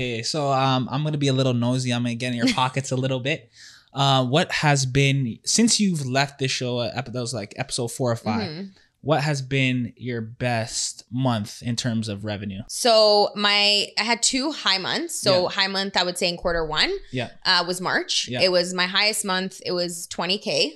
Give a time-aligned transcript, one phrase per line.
[0.00, 1.90] Okay, so um, I'm gonna be a little nosy.
[1.92, 3.50] I'm gonna get in your pockets a little bit.
[3.92, 6.78] Uh, what has been since you've left this show?
[6.78, 8.70] Uh, that was like episode four or 5 Mhm.
[9.00, 12.62] What has been your best month in terms of revenue?
[12.68, 15.16] So my I had two high months.
[15.16, 15.48] So Yeah.
[15.48, 17.30] high month I would say in quarter one Yeah.
[17.44, 18.28] uh, was March.
[18.28, 18.40] Yeah.
[18.42, 19.60] It was my highest month.
[19.66, 20.74] It was 20k.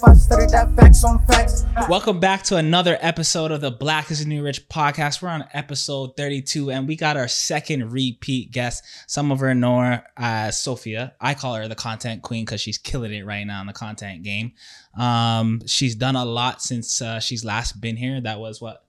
[0.00, 0.06] Everything black on black.
[0.06, 1.64] If I studied that facts on facts.
[1.88, 5.22] Welcome back to another episode of the Black is the New Rich podcast.
[5.22, 8.84] We're on episode 32, and we got our second repeat guest.
[9.06, 11.14] Some of her know her as Sofia.
[11.20, 14.22] I call her the content queen because she's killing it right now in the content
[14.22, 14.52] game.
[14.96, 18.20] Um, she's done a lot since uh, she's last been here.
[18.20, 18.84] That was what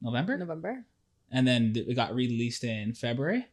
[0.00, 0.84] November, November.
[1.30, 3.46] and then it got released in February.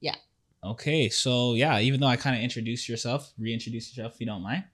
[0.00, 0.16] Yeah.
[0.62, 4.42] Okay, so yeah, even though I kind of introduced yourself, reintroduce yourself if you don't
[4.42, 4.64] mind.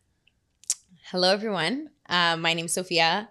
[1.11, 1.91] Hello everyone.
[2.09, 3.29] Uh, my name's Sofia.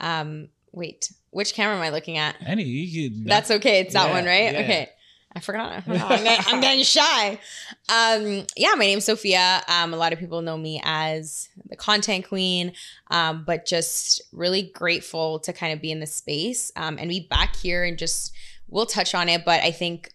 [0.00, 2.34] Um, wait, which camera am I looking at?
[2.44, 3.78] Any you could, That's okay.
[3.78, 4.52] It's that Yeah, one, right?
[4.52, 4.58] yeah.
[4.60, 4.88] Okay.
[5.32, 5.70] I forgot.
[5.88, 5.92] I.
[5.92, 7.38] I'm, getting, I'm getting shy.
[7.88, 9.62] Um, yeah, my name's Sofia.
[9.68, 12.72] Um, a lot of people know me as the content queen,
[13.10, 17.20] um, but just really grateful to kind of be in this space um, and be
[17.20, 18.34] back here and just
[18.68, 19.44] we'll touch on it.
[19.44, 20.11] But I think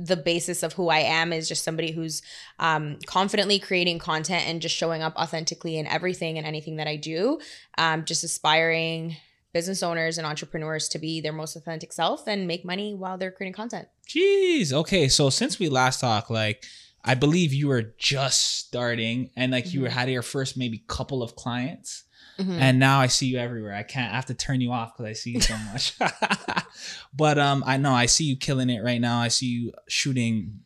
[0.00, 2.22] the basis of who I am is just somebody who's
[2.60, 6.96] um, confidently creating content and just showing up authentically in everything and anything that I
[6.96, 7.40] do.
[7.76, 9.16] Um, just aspiring
[9.52, 13.32] business owners and entrepreneurs to be their most authentic self and make money while they're
[13.32, 13.88] creating content.
[14.08, 14.72] Jeez.
[14.72, 15.08] Okay.
[15.08, 16.64] So since we last talked, like
[17.04, 19.92] I believe you were just starting and like you were Mhm.
[19.92, 22.04] had your first maybe couple of clients.
[22.38, 22.58] Mhm.
[22.60, 23.74] And now I see you everywhere.
[23.74, 25.94] I can't I have to turn you off because I see you so much.
[27.12, 29.18] but um I know I see you killing it right now.
[29.20, 30.60] I see you shooting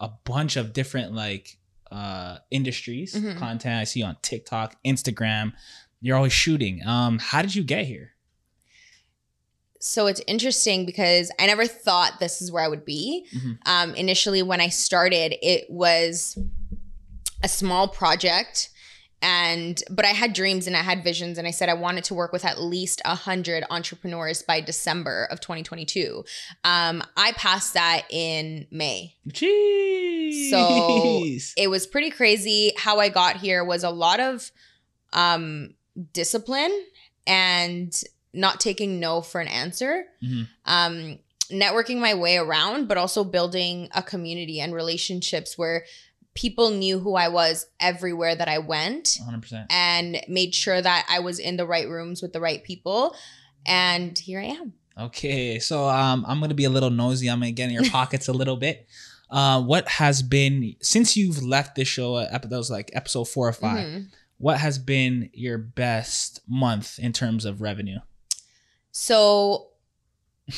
[0.00, 1.58] a bunch of different like
[1.90, 3.36] uh industries Mhm.
[3.36, 3.80] content.
[3.80, 5.52] I see you on TikTok, Instagram.
[6.00, 6.80] You're always shooting.
[6.86, 8.12] Um, how did you get here?
[9.82, 13.26] so it's interesting because I never thought this is where I would be.
[13.34, 13.58] Mhm.
[13.64, 16.36] Um, initially, when I started, it was
[17.42, 18.68] a small project
[19.22, 22.14] and but i had dreams and i had visions and i said i wanted to
[22.14, 26.24] work with at least 100 entrepreneurs by december of 2022
[26.64, 30.50] um, i passed that in may Jeez.
[30.50, 34.50] So, it was pretty crazy how i got here was a lot of
[35.12, 35.74] um,
[36.12, 36.72] discipline
[37.26, 37.92] and
[38.32, 40.48] not taking no for an answer Mhm.
[40.64, 41.18] um,
[41.50, 45.84] networking my way around but also building a community and relationships where
[46.40, 49.66] people knew who i was everywhere that i went 100%.
[49.70, 53.14] and made sure that i was in the right rooms with the right people
[53.66, 57.28] and here i am Okay, so um, I'm gonna be a little nosy.
[57.30, 58.86] I'm gonna get in your pockets a little bit.
[59.30, 62.16] Uh, what has been since you've left this show?
[62.16, 64.08] Uh, that was like episode four or 5 Mhm.
[64.36, 68.00] What has been your best month in terms of revenue?
[68.92, 69.68] so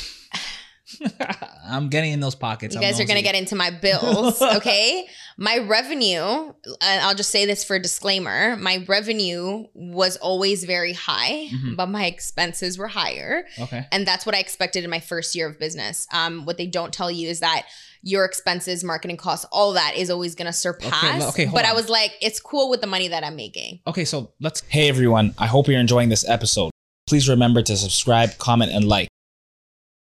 [1.64, 2.74] I'm getting in those pockets.
[2.74, 5.06] You guys are going to get into my bills, okay?
[5.38, 10.92] my revenue, and I'll just say this for a disclaimer my revenue was always very
[10.92, 11.74] high, Mhm.
[11.76, 13.44] but my expenses were higher.
[13.58, 13.86] okay.
[13.90, 16.06] And that's what I expected in my first year of business.
[16.12, 17.66] Um, what they don't tell you is that
[18.02, 21.22] your expenses, marketing costs, all that is always going to surpass.
[21.30, 23.80] okay, hold but I was like, it's cool with the money that I'm making.
[23.86, 24.62] Okay, so let's.
[24.68, 26.70] Hey everyone, I hope you're enjoying this episode.
[27.08, 29.08] Please remember to subscribe, comment, and like.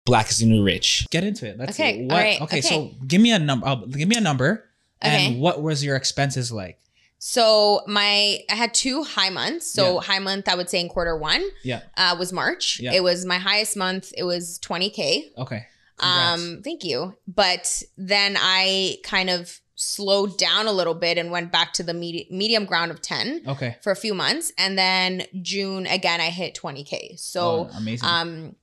[0.06, 1.06] Black is the new rich.
[1.10, 1.58] Get into it.
[1.58, 2.60] Let's Okay, What, all right, okay, okay.
[2.62, 3.66] so give me a number.
[3.66, 4.64] Uh, give me a number.
[5.04, 5.26] Okay.
[5.26, 6.78] And what was your expenses like?
[7.18, 9.66] So my I had two high months.
[9.66, 10.00] So Yeah.
[10.02, 11.80] high month I would say in quarter one Yeah.
[11.96, 12.78] uh, was March.
[12.80, 12.92] Yeah.
[12.94, 14.12] It was my highest month.
[14.16, 15.32] It was 20k.
[15.36, 15.66] Okay.
[15.98, 16.42] Congrats.
[16.42, 17.16] Um, thank you.
[17.26, 21.92] But then I kind of slowed down a little bit and went back to the
[21.94, 23.76] medi- medium ground of 10 okay.
[23.82, 24.52] for a few months.
[24.56, 27.16] And then June again, I hit 20K.
[27.18, 28.08] So, Oh, amazing.
[28.08, 28.56] um,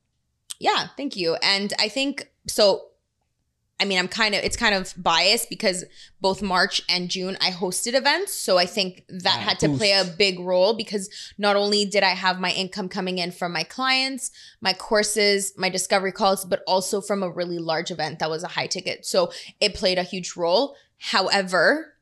[0.64, 1.36] yeah, thank you.
[1.44, 2.86] And I think so.
[3.80, 5.84] I mean, I'm kind of, it's kind of biased because
[6.22, 8.32] both March and June I hosted events.
[8.34, 12.12] So I think that had to play a big role because not only did I
[12.12, 14.32] have my income coming in from my clients,
[14.62, 18.48] my courses, my discovery calls, but also from a really large event that was a
[18.48, 19.06] high ticket.
[19.06, 20.78] So it played a huge role.
[21.00, 21.93] However,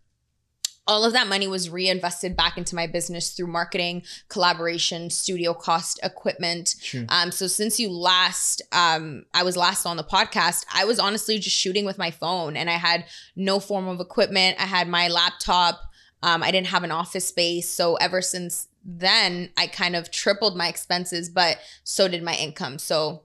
[0.87, 5.99] all of that money was reinvested back into my business through marketing, collaboration, studio cost,
[6.03, 6.75] equipment.
[6.81, 7.05] True.
[7.09, 11.37] Um, so since you last, um, I was last on the podcast, I was honestly
[11.37, 13.05] just shooting with my phone and I had
[13.35, 14.57] no form of equipment.
[14.59, 15.79] I had my laptop.
[16.23, 17.69] Um, I didn't have an office space.
[17.69, 22.79] So ever since then, I kind of tripled my expenses, but so did my income.
[22.79, 23.23] So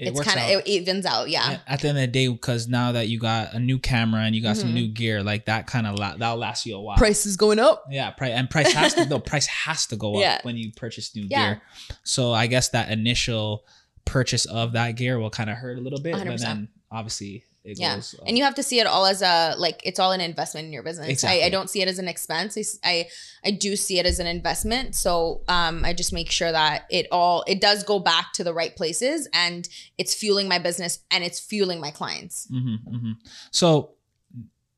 [0.00, 1.28] It it's kind of, it evens out.
[1.28, 1.58] Yeah.
[1.66, 4.34] At the end of the day, because now that you got a new camera and
[4.34, 4.74] you got some Mhm.
[4.74, 6.96] new gear, like that kind of la- that'll last you a while.
[6.96, 7.84] Price is going up.
[7.90, 10.38] Yeah, price and price has to no price has to go up Yeah.
[10.42, 11.46] when you purchase new Yeah.
[11.54, 11.62] gear.
[12.02, 13.64] So I guess that initial
[14.04, 16.40] purchase of that gear will kind of hurt a little bit, but 100%.
[16.40, 17.96] then obviously it Yeah.
[17.96, 18.14] goes.
[18.18, 20.66] uh, and you have to see it all as a like it's all an investment
[20.66, 21.42] in your business Exactly.
[21.42, 23.08] I, I don't see it as an expense I
[23.44, 27.06] I do see it as an investment so um i just make sure that it
[27.12, 29.68] all it does go back to the right places and
[29.98, 33.12] it's fueling my business and it's fueling my clients mhm, mhm.
[33.50, 33.90] So,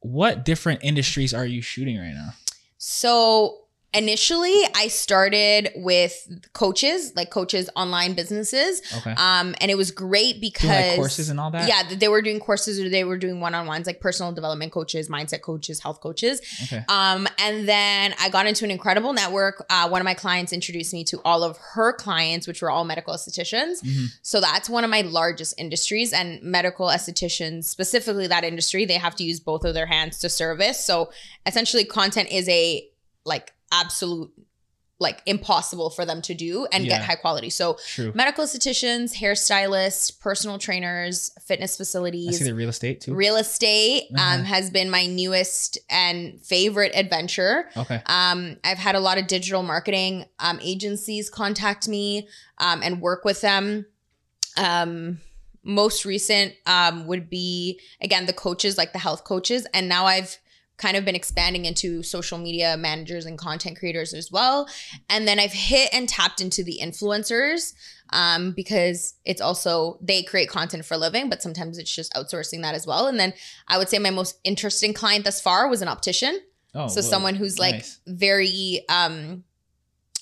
[0.00, 2.31] what different industries are you shooting right now?
[2.79, 3.61] so
[3.94, 6.14] initially i started with
[6.54, 9.10] coaches like coaches online businesses Okay.
[9.18, 11.68] um and it was great because Doing like courses and all that.
[11.68, 15.42] yeah they were doing courses or they were doing one-on-ones like personal development coaches mindset
[15.42, 16.84] coaches health coaches Okay.
[16.88, 19.64] Um, and then I got into an incredible network.
[19.68, 22.84] Uh, one of my clients introduced me to all of her clients, which were all
[22.84, 23.82] medical estheticians.
[23.82, 24.06] Mhm.
[24.22, 26.12] So that's one of my largest industries.
[26.12, 30.28] And medical estheticians, specifically that industry, they have to use both of their hands to
[30.28, 30.82] service.
[30.84, 31.10] So
[31.46, 32.88] essentially, content is a
[33.24, 34.30] like absolute
[35.00, 37.50] like impossible for them to do and get high quality.
[37.50, 38.12] So True.
[38.14, 42.28] medical estheticians, hairstylists, personal trainers, fitness facilities.
[42.28, 43.12] I see the real estate too.
[43.12, 44.42] real estate um, Uh-huh.
[44.44, 47.69] has been my newest and favorite adventure.
[47.76, 48.00] okay.
[48.06, 52.28] Um, I've had a lot of digital marketing um, agencies contact me
[52.58, 53.86] um, and work with them.
[54.56, 55.19] Um,
[55.64, 60.38] most recent um, would be again the coaches, like the health coaches, and now I've
[60.78, 64.69] kind of been expanding into social media managers and content creators as well.
[65.08, 67.72] And then I've hit and tapped into the influencers
[68.10, 72.62] um, because it's also they create content for a living, but sometimes it's just outsourcing
[72.62, 73.06] that as well.
[73.06, 73.32] And then
[73.69, 76.40] I would say my most interesting client thus far was an optician
[76.74, 77.08] Oh, so whoa.
[77.08, 78.00] someone who's like Nice.
[78.06, 79.44] very um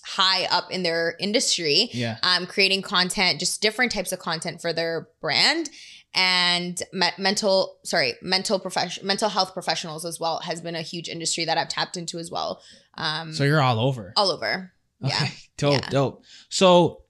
[0.05, 2.17] high up in their industry Yeah.
[2.23, 5.71] um creating content just different types of content for their brand
[6.15, 11.09] and me- mental sorry mental profession mental health professionals as well has been a huge
[11.09, 12.61] industry that i've tapped into as well
[12.99, 14.13] um So you're all over.
[14.17, 15.75] all over yeah Dope.
[15.83, 15.91] Yeah.
[15.91, 16.25] Dope.
[16.49, 17.03] So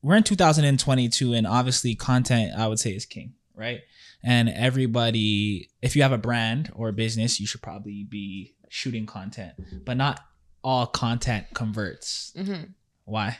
[0.00, 3.80] we're in 2022, and obviously, content I would say is king, right?
[4.22, 9.04] And everybody, if you have a brand or a business, you should probably be shooting
[9.06, 9.52] content,
[9.84, 10.20] but not
[10.64, 12.32] all content converts.
[12.36, 12.62] hmm
[13.04, 13.38] Why?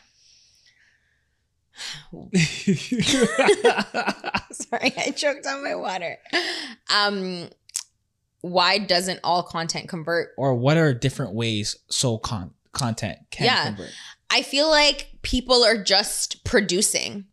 [4.53, 6.17] sorry i choked on my water
[6.95, 7.49] um
[8.41, 13.65] why doesn't all content convert or what are different ways so con- content can Yeah.
[13.67, 13.91] convert?
[14.31, 17.25] I feel like people are just producing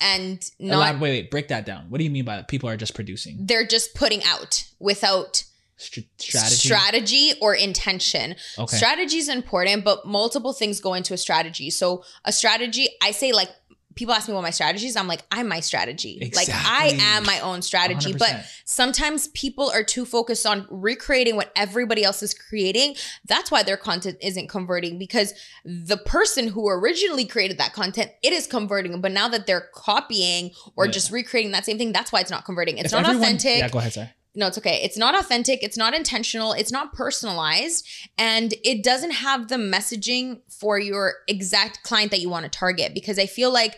[0.00, 1.90] and not wait, wait, break that down.
[1.90, 2.48] What do you mean by that?
[2.48, 5.44] People are just producing they're just putting out without
[5.76, 6.54] Str- strategy?
[6.68, 8.36] strategy or intention.
[8.58, 8.76] okay.
[8.76, 11.68] Strategy is important, but multiple things go into a strategy.
[11.70, 13.50] So a strategy, I say like
[13.94, 14.96] people ask me what my strategy is.
[14.96, 16.30] I'm like, I'm my strategy.
[16.34, 18.12] Like I am my own strategy.
[18.12, 18.44] But 100%.
[18.64, 22.96] sometimes people are too focused on recreating what everybody else is creating.
[23.26, 25.32] That's why their content isn't converting because
[25.64, 29.00] the person who originally created that content, it is converting.
[29.00, 30.92] But now that they're copying or Yeah.
[30.92, 32.78] just recreating that same thing, that's why it's not converting.
[32.78, 34.10] It's If not everyone- authentic Yeah, go ahead, sorry.
[34.34, 34.80] No, it's okay.
[34.82, 35.62] It's not authentic.
[35.62, 36.52] It's not intentional.
[36.52, 37.86] It's not personalized.
[38.18, 42.94] And it doesn't have the messaging for your exact client that you want to target.
[42.94, 43.76] Because I feel like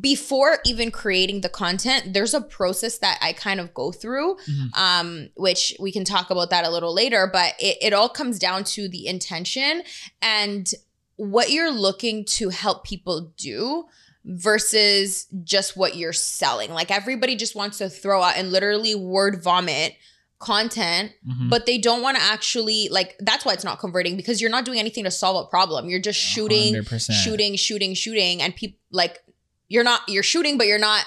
[0.00, 4.76] before even creating the content, there's a process that I kind of go through, Mhm.
[4.76, 7.28] um, which we can talk about that a little later.
[7.32, 9.82] But it, it all comes down to the intention
[10.20, 10.68] and
[11.16, 13.84] what you're looking to help people do
[14.24, 16.72] versus just what you're selling.
[16.72, 19.94] Like everybody just wants to throw out and literally word vomit
[20.38, 21.48] content, Mhm.
[21.48, 24.64] but they don't want to actually like that's why it's not converting because you're not
[24.64, 25.88] doing anything to solve a problem.
[25.88, 27.14] You're just shooting, 100%.
[27.14, 29.22] shooting, shooting, shooting and people like
[29.68, 31.04] you're not you're shooting but you're not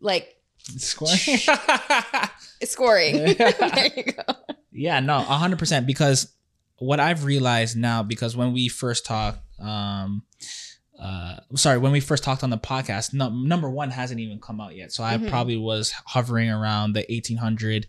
[0.00, 0.32] like
[0.78, 1.16] Scoring.
[2.64, 3.16] scoring.
[3.38, 4.22] there you go.
[4.72, 5.86] Yeah, no, hundred percent.
[5.86, 6.28] Because
[6.78, 10.22] what I've realized now, because when we first talked, um,
[10.98, 14.60] uh, sorry, when we first talked on the podcast, no, number one hasn't even come
[14.60, 14.92] out yet.
[14.92, 15.28] So I Mhm.
[15.28, 17.86] probably was hovering around the eighteen hundred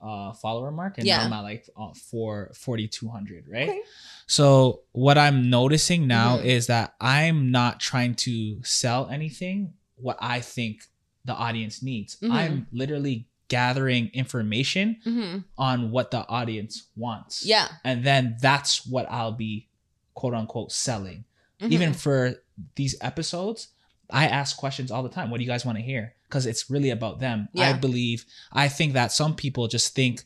[0.00, 1.18] uh follower mark, and Yeah.
[1.18, 3.68] now I'm at like uh, four forty two hundred, right?
[3.68, 3.80] Okay.
[4.26, 6.44] So what I'm noticing now Mhm.
[6.44, 9.72] is that I'm not trying to sell anything.
[9.96, 10.82] What I think
[11.24, 12.30] the audience needs, Mhm.
[12.30, 15.44] I'm literally gathering information Mhm.
[15.56, 17.44] on what the audience wants.
[17.46, 17.68] Yeah.
[17.84, 19.68] And then that's what I'll be
[20.14, 21.24] quote unquote selling.
[21.60, 21.96] Even Mhm.
[21.96, 22.34] for
[22.76, 23.68] these episodes,
[24.10, 25.30] I ask questions all the time.
[25.30, 26.14] What do you guys want to hear?
[26.28, 27.48] Because it's really about them.
[27.58, 30.22] I believe, I think that some people just think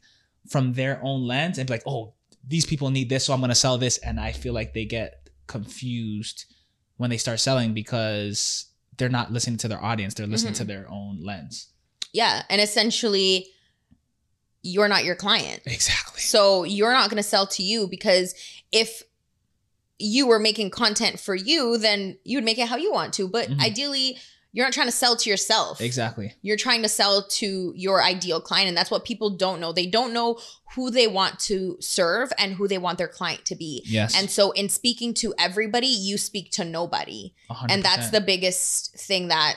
[0.49, 2.15] from their own lens and be like, oh,
[2.47, 3.99] these people need this, so I'm going to sell this.
[3.99, 6.47] And I feel like they get confused
[6.97, 10.59] when they start selling because they're not listening to their audience, they're listening Mhm.
[10.59, 11.69] to their own lens.
[12.13, 12.43] yeah.
[12.51, 13.47] And essentially
[14.63, 15.63] you're not your client.
[15.65, 16.21] Exactly.
[16.21, 18.35] So you're not going to sell to you because
[18.73, 19.03] if
[20.01, 23.29] you were making content for you, then you would make it how you want to.
[23.29, 23.61] But Mhm.
[23.61, 24.19] ideally,
[24.53, 25.81] you're not trying to sell to yourself.
[25.81, 26.35] Exactly.
[26.43, 28.67] You're trying to sell to your ideal client.
[28.67, 29.73] And that's what people don't know.
[29.73, 30.41] They don't know
[30.75, 33.83] who they want to serve and who they want their client to be.
[33.87, 34.17] Yes.
[34.17, 37.33] And so, in speaking to everybody, you speak to nobody.
[37.49, 37.71] 100%.
[37.71, 39.57] And that's the biggest thing that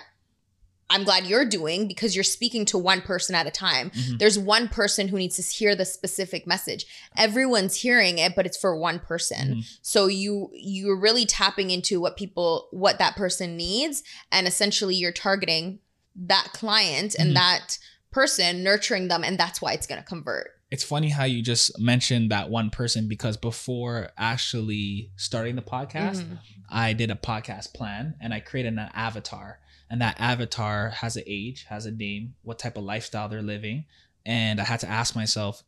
[0.90, 3.90] I'm glad you're doing because you're speaking to one person at a time.
[3.92, 4.20] Mhm.
[4.20, 6.86] There's one person who needs to hear the specific message.
[7.18, 9.56] Everyone's hearing it, but it's for one person.
[9.56, 9.78] Mhm.
[9.82, 15.12] So you you're really tapping into what people what that person needs and essentially you're
[15.12, 15.80] targeting
[16.16, 17.36] that client and Mhm.
[17.36, 17.78] that
[18.12, 20.52] person nurturing them and that's why it's going to convert.
[20.72, 26.24] it's funny how you just mentioned that one person because before actually starting the podcast,
[26.24, 26.40] Mhm.
[26.68, 29.60] I did a podcast plan and I created an avatar.
[29.94, 33.86] And that avatar has an age, has a name, what type of lifestyle they're living.
[34.26, 35.64] And I had to ask myself,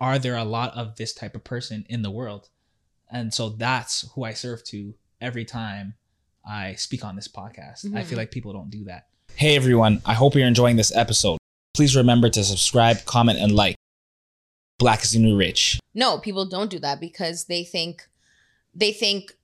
[0.00, 2.48] are there a lot of this type of person in the world?
[3.12, 5.96] And so that's who I serve to every time
[6.48, 7.84] I speak on this podcast.
[7.94, 8.06] I Mhm.
[8.06, 9.08] feel like people don't do that.
[9.34, 11.36] Hey everyone, I hope you're enjoying this episode.
[11.74, 13.76] Please remember to subscribe, comment, and like.
[14.78, 15.78] Black is the new rich.
[15.92, 18.08] No, people don't do that because they think
[18.74, 19.36] they think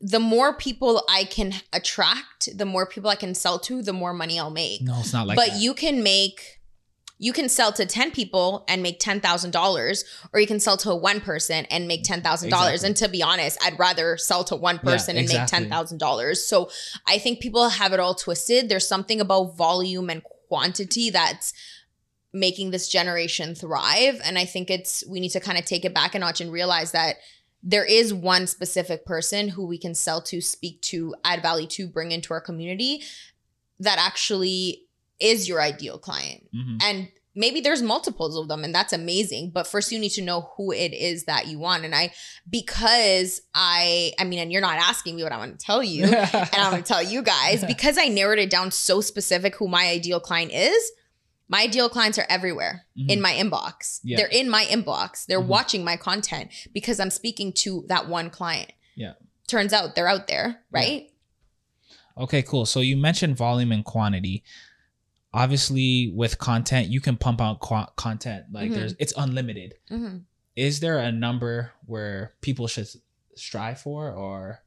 [0.00, 4.12] the more people I can attract, the more people I can sell to, the more
[4.12, 4.82] money I'll make.
[4.82, 5.60] No, it's not like but that.
[5.60, 6.60] you can make
[7.18, 11.20] you can sell to 10 people and make $10,000 or you can sell to one
[11.22, 12.86] person and make $10,000 Exactly.
[12.86, 15.60] and to be honest I'd rather sell to one person and exactly.
[15.60, 16.68] make $10,000 so
[17.06, 21.54] I think people have it all twisted there's something about volume and quantity that's
[22.34, 25.94] making this generation thrive and I think it's we need to kind of take it
[25.94, 27.16] back a notch and realize that
[27.68, 31.88] there is one specific person who we can sell to, speak to, add value to,
[31.88, 33.02] bring into our community
[33.80, 34.84] that actually
[35.18, 36.46] is your ideal client.
[36.54, 36.80] Mhm.
[36.80, 40.52] And maybe there's multiples of them and that's amazing, but first you need to know
[40.56, 41.84] who it is that you want.
[41.84, 42.12] And I
[42.48, 46.04] because I I mean and you're not asking me what I want to tell you
[46.04, 49.66] and I'm going to tell you guys because I narrowed it down so specific who
[49.66, 50.92] my ideal client is.
[51.48, 53.10] My ideal clients are everywhere Mhm.
[53.10, 54.00] in my inbox.
[54.02, 54.16] Yeah.
[54.16, 55.26] They're in my inbox.
[55.26, 55.46] They're Mhm.
[55.46, 58.72] watching my content because I'm speaking to that one client.
[58.96, 59.12] Yeah.
[59.46, 61.08] Turns out they're out there, right?
[62.18, 62.66] Okay, cool.
[62.66, 64.42] So you mentioned volume and quantity.
[65.34, 68.74] Obviously, with content, you can pump out qu- content like Mhm.
[68.74, 69.74] there's it's unlimited.
[69.88, 70.18] hmm
[70.56, 72.88] Is there a number where people should
[73.36, 74.62] strive for, or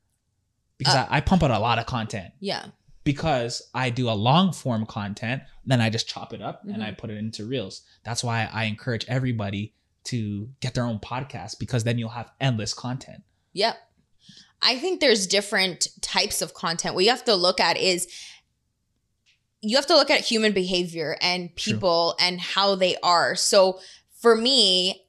[0.78, 2.68] because Uh, I, I pump out a lot of content Yeah.
[3.10, 6.86] Because I do a long form content, then I just chop it up and Mhm.
[6.88, 7.82] I put it into reels.
[8.04, 9.74] That's why I encourage everybody
[10.04, 13.24] to get their own podcast because then you'll have endless content.
[13.54, 13.78] Yep.
[14.62, 16.94] I think there's different types of content.
[16.94, 18.08] What you have to look at is
[19.62, 21.74] you have to look at human behavior and True.
[21.74, 23.36] people and how they are.
[23.36, 23.80] So
[24.22, 25.04] for me,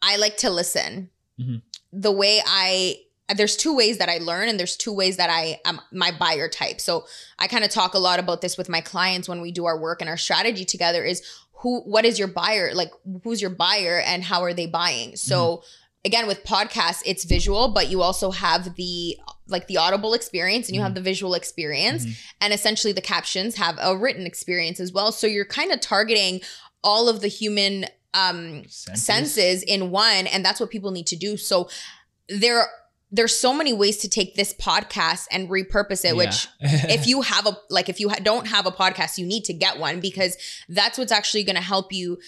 [0.00, 1.10] I like to listen.
[1.40, 1.62] Mhm.
[1.92, 3.00] The way I
[3.34, 6.48] there's two ways that I learn and there's two ways that I am my buyer
[6.48, 6.80] type.
[6.80, 7.06] So
[7.38, 9.78] I kind of talk a lot about this with my clients when we do our
[9.78, 11.22] work and our strategy together is
[11.62, 12.90] who what is your buyer like
[13.22, 15.62] who's your buyer and how are they buying so
[16.06, 20.74] again with podcasts it's visual but you also have the like the audible experience and
[20.76, 22.16] you have the visual experience Mhm.
[22.40, 26.40] and essentially the captions have a written experience as well so you're kind of targeting
[26.82, 27.84] all of the human
[28.14, 29.04] um Senses.
[29.04, 31.68] senses in one and that's what people need to do so
[32.30, 32.70] there
[33.12, 37.46] there's so many ways to take this podcast and repurpose it which if you have
[37.46, 40.36] a like if you ha- don't have a podcast you need to get one because
[40.68, 42.18] that's what's actually going to help you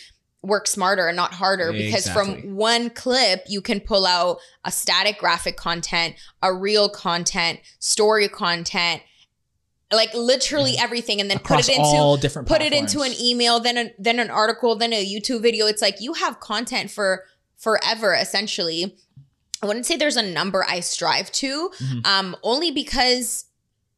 [0.43, 2.41] work smarter and not harder because Exactly.
[2.43, 8.29] from one clip you can pull out a static graphic content a real content story
[8.29, 9.03] content
[9.93, 13.12] like literally everything and then across put it into all different put it into an
[13.21, 15.67] email then a, then an article then a youtube video.
[15.67, 17.25] It's like you have content for
[17.57, 18.97] forever essentially
[19.62, 22.07] i wouldn't say there's a number i strive to Mhm.
[22.07, 23.47] um only because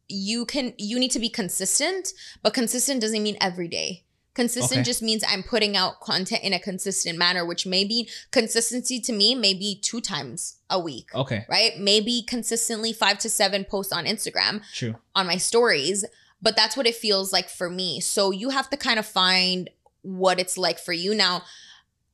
[0.08, 4.02] you can you need to be consistent but consistent doesn't mean every day
[4.34, 4.82] consistent Okay.
[4.82, 9.34] just means i'm putting out content in a consistent manner which maybe consistency to me
[9.34, 14.60] maybe two times a week Okay, right maybe consistently five to seven posts on instagram
[14.74, 14.96] true.
[15.14, 16.04] on my stories,
[16.42, 18.00] but that's what it feels like for me.
[18.00, 19.70] So you have to kind of find
[20.02, 21.14] what it's like for you.
[21.14, 21.42] Now,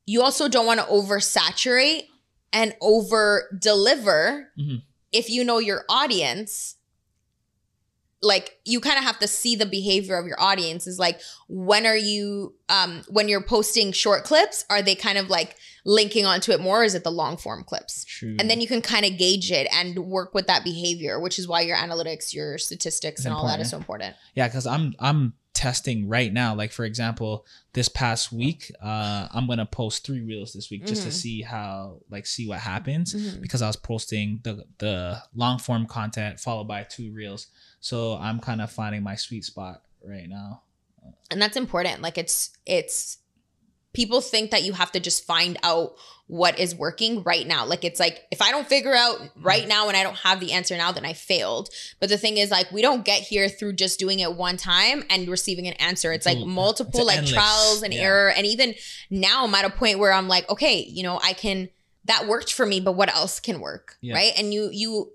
[0.07, 2.03] you also don't want to oversaturate
[2.53, 4.83] and over deliver Mhm.
[5.13, 6.77] if you know your audience.
[8.23, 11.87] Like you kind of have to see the behavior of your audience is like when
[11.87, 16.53] are you um when you're posting short clips are they kind of like linking onto
[16.53, 18.37] it more or is it the long form clips True.
[18.39, 21.49] and then you can kind of gauge it and work with that behavior which is
[21.49, 24.95] why your analytics your statistics It's and all that is so important yeah because i'm
[24.99, 30.23] i'm testing right now like for example this past week uh i'm gonna post three
[30.23, 31.13] reels this week just to Mhm.
[31.13, 33.43] see how like see what happens Mhm.
[33.43, 37.49] because i was posting the the long form content followed by two reels
[37.81, 40.63] so i'm kind of finding my sweet spot right now.
[41.31, 43.19] and that's important like it's it's
[43.93, 45.95] people think that you have to just find out
[46.27, 47.67] what is working right now.
[47.67, 49.69] Like it's like if i don't figure out right mm-hmm.
[49.69, 51.71] now and i don't have the answer now then i failed.
[51.99, 55.05] But the thing is like we don't get here through just doing it one time
[55.11, 56.13] and receiving an answer.
[56.13, 58.03] It's It's like multiple it's like endless, trials and yeah.
[58.03, 58.31] error.
[58.31, 58.75] And even
[59.11, 61.69] now i'm at a point where i'm like okay you know i can
[62.05, 64.15] that worked for me but what else can work Yeah.
[64.15, 64.33] right?
[64.39, 65.13] And you you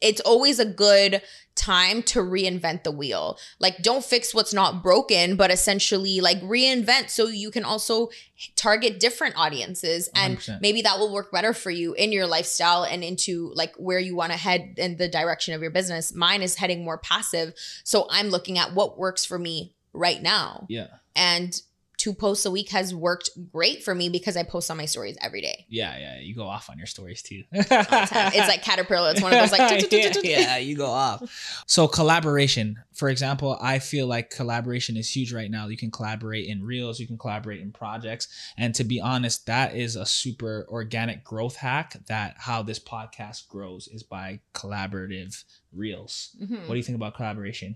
[0.00, 1.22] it's always a good
[1.56, 3.38] time to reinvent the wheel.
[3.58, 8.10] Like don't fix what's not broken, but essentially like reinvent so you can also
[8.54, 10.60] target different audiences and 100%.
[10.60, 14.14] maybe that will work better for you in your lifestyle and into like where you
[14.14, 16.14] want to head in the direction of your business.
[16.14, 20.66] Mine is heading more passive, so I'm looking at what works for me right now.
[20.68, 20.88] Yeah.
[21.14, 21.60] And
[22.06, 25.16] two posts a week has worked great for me because I post on my stories
[25.20, 25.66] every day.
[25.68, 26.20] Yeah, yeah.
[26.20, 27.42] You go off on your stories too.
[27.52, 27.64] all the
[28.08, 28.30] time.
[28.32, 29.10] It's like Caterpillar.
[29.10, 31.64] It's one of those like yeah, yeah, you go off.
[31.66, 35.66] So collaboration, for example, I feel like collaboration is huge right now.
[35.66, 39.74] You can collaborate in reels, you can collaborate in projects, and to be honest, that
[39.74, 41.96] is a super organic growth hack.
[42.06, 46.36] That how this podcast grows is by collaborative reels.
[46.40, 46.60] Mhm.
[46.68, 47.74] What do you think about collaboration?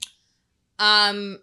[0.78, 1.38] um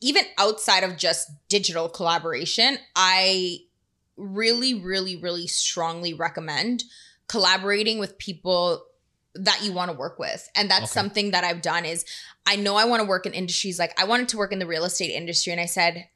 [0.00, 3.58] even outside of just digital collaboration i
[4.16, 6.84] really really really strongly recommend
[7.28, 8.84] collaborating with people
[9.34, 10.48] that you want to work with.
[10.56, 11.00] And that's Okay.
[11.00, 12.04] something that i've done is
[12.46, 14.66] i know i want to work in industries like i wanted to work in the
[14.66, 16.08] real estate industry and i said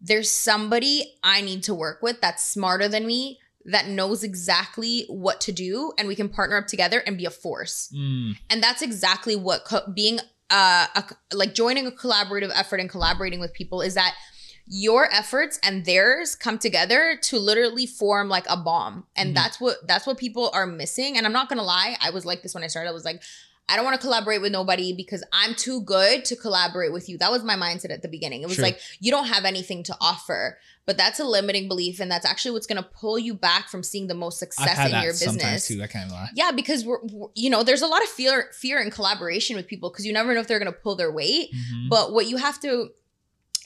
[0.00, 5.40] there's somebody i need to work with that's smarter than me that knows exactly what
[5.40, 7.92] to do and we can partner up together and be a force.
[7.94, 10.18] Mm, and that's exactly what co- being
[10.50, 11.04] uh a,
[11.34, 14.14] like joining a collaborative effort and collaborating with people is that
[14.66, 19.04] your efforts and theirs come together to literally form like a bomb.
[19.16, 19.34] And Mhm.
[19.34, 21.16] that's what that's what people are missing.
[21.16, 22.88] And i'm not gonna lie i was like this when i started.
[22.90, 23.22] I was like
[23.70, 27.16] i don't want to collaborate with nobody because i'm too good to collaborate with you
[27.18, 29.96] that was my mindset at the beginning it was like you don't have anything to
[30.00, 33.68] offer but that's a limiting belief and that's actually what's going to pull you back
[33.68, 35.82] from seeing the most success in your sometimes business too.
[35.82, 36.28] I can't lie.
[36.34, 39.68] yeah, because we're, we're- you know, there's a lot of fear fear in collaboration with
[39.68, 41.50] people because you never know if they're going to pull their weight.
[41.54, 41.90] Mhm.
[41.90, 42.88] But what you have to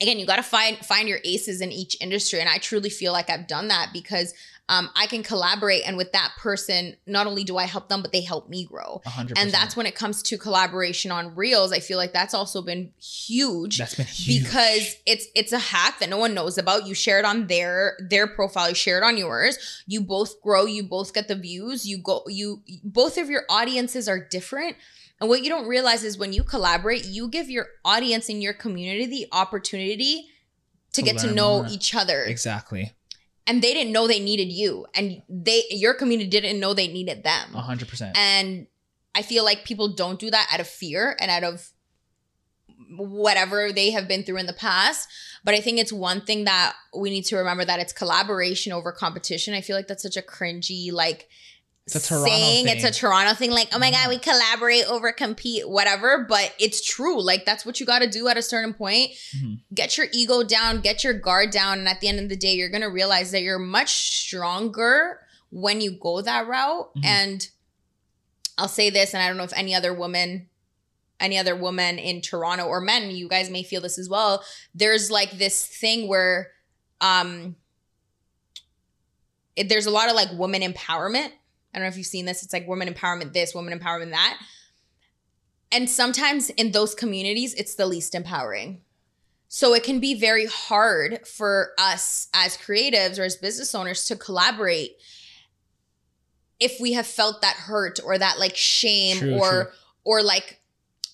[0.03, 3.12] again, you got to find find your aces in each industry and I truly feel
[3.12, 4.35] like I've done that because
[4.70, 8.12] um, I can collaborate and with that person, not only do I help them, but
[8.12, 9.03] they help me grow.
[9.05, 9.53] A hundred And percent.
[9.53, 13.77] that's when it comes to collaboration on Reels, I feel like that's also been huge
[13.77, 14.44] that's been huge.
[14.44, 17.96] because it's it's a hack that no one knows about you share it on their
[18.09, 21.87] their profile you share it on yours you both grow you both get the views
[21.87, 24.77] you go you both of your audiences are different
[25.20, 28.53] and what you don't realize is when you collaborate you give your audience and your
[28.55, 30.27] community the opportunity
[30.92, 31.66] to, To get to know more.
[31.70, 32.92] each other exactly
[33.47, 37.25] and they didn't know they needed you and they your community didn't know they needed
[37.25, 38.17] them a hundred percent.
[38.17, 38.67] and
[39.15, 41.71] I feel like people don't do that out of fear and out of
[42.97, 45.09] whatever they have been through in the past.
[45.45, 48.93] But I think it's one thing that we need to remember that it's collaboration over
[48.93, 49.55] competition.
[49.55, 51.29] I feel like that's such a cringy, like,
[51.87, 52.66] It's a Toronto saying.
[52.68, 52.92] It's a thing.
[52.94, 53.51] Toronto thing.
[53.51, 56.25] Like, oh my God, we collaborate over compete, whatever.
[56.27, 57.20] But it's true.
[57.20, 59.11] Like, that's what you got to do at a certain point.
[59.37, 59.61] Mhm.
[59.75, 61.79] Get your ego down, get your guard down.
[61.81, 63.90] And at the end of the day, you're going to realize that you're much
[64.23, 65.20] stronger
[65.51, 66.94] when you go that route.
[66.97, 67.05] Mhm.
[67.05, 67.49] And
[68.57, 70.49] I'll say this, and I don't know if any other woman,
[71.20, 74.42] any other woman in Toronto or men, you guys may feel this as well.
[74.75, 76.53] There's like this thing where
[77.01, 77.57] um
[79.57, 81.31] it, there's a lot of like woman empowerment.
[81.75, 82.43] I don't know if you've seen this.
[82.45, 84.39] It's like woman empowerment this, woman empowerment that.
[85.73, 88.83] And sometimes in those communities, it's the least empowering.
[89.49, 94.17] So it can be very hard for us as creatives or as business owners to
[94.17, 94.93] collaborate
[96.61, 99.73] if we have felt that hurt or that like shame True, or true.
[100.05, 100.61] or like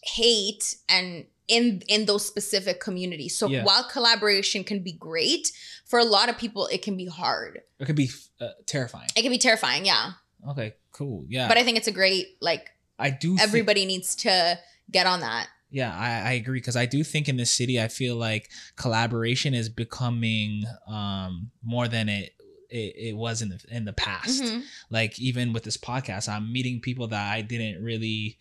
[0.04, 3.36] hate and in in those specific communities.
[3.36, 3.64] So Yeah.
[3.64, 5.52] while collaboration can be great,
[5.86, 7.62] for a lot of people it can be hard.
[7.78, 9.08] It can be uh, terrifying.
[9.16, 10.12] It can be terrifying, yeah.
[10.48, 11.24] Okay, cool.
[11.28, 13.36] Yeah, But I think it's a great like I do.
[13.36, 14.58] thi- everybody needs to
[14.90, 15.48] get on that.
[15.70, 19.54] Yeah, I, I agree because I do think in this city, I feel like collaboration
[19.54, 22.34] is becoming um, more than it,
[22.68, 24.42] it it was in the in the past.
[24.42, 24.62] Mhm.
[24.90, 28.38] Like even with this podcast, I'm meeting people that I didn't really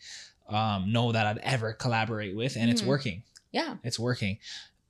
[0.48, 2.88] um, know that I'd ever collaborate with, and it's Mhm.
[2.88, 3.24] working.
[3.52, 3.76] Yeah.
[3.84, 4.40] It's working.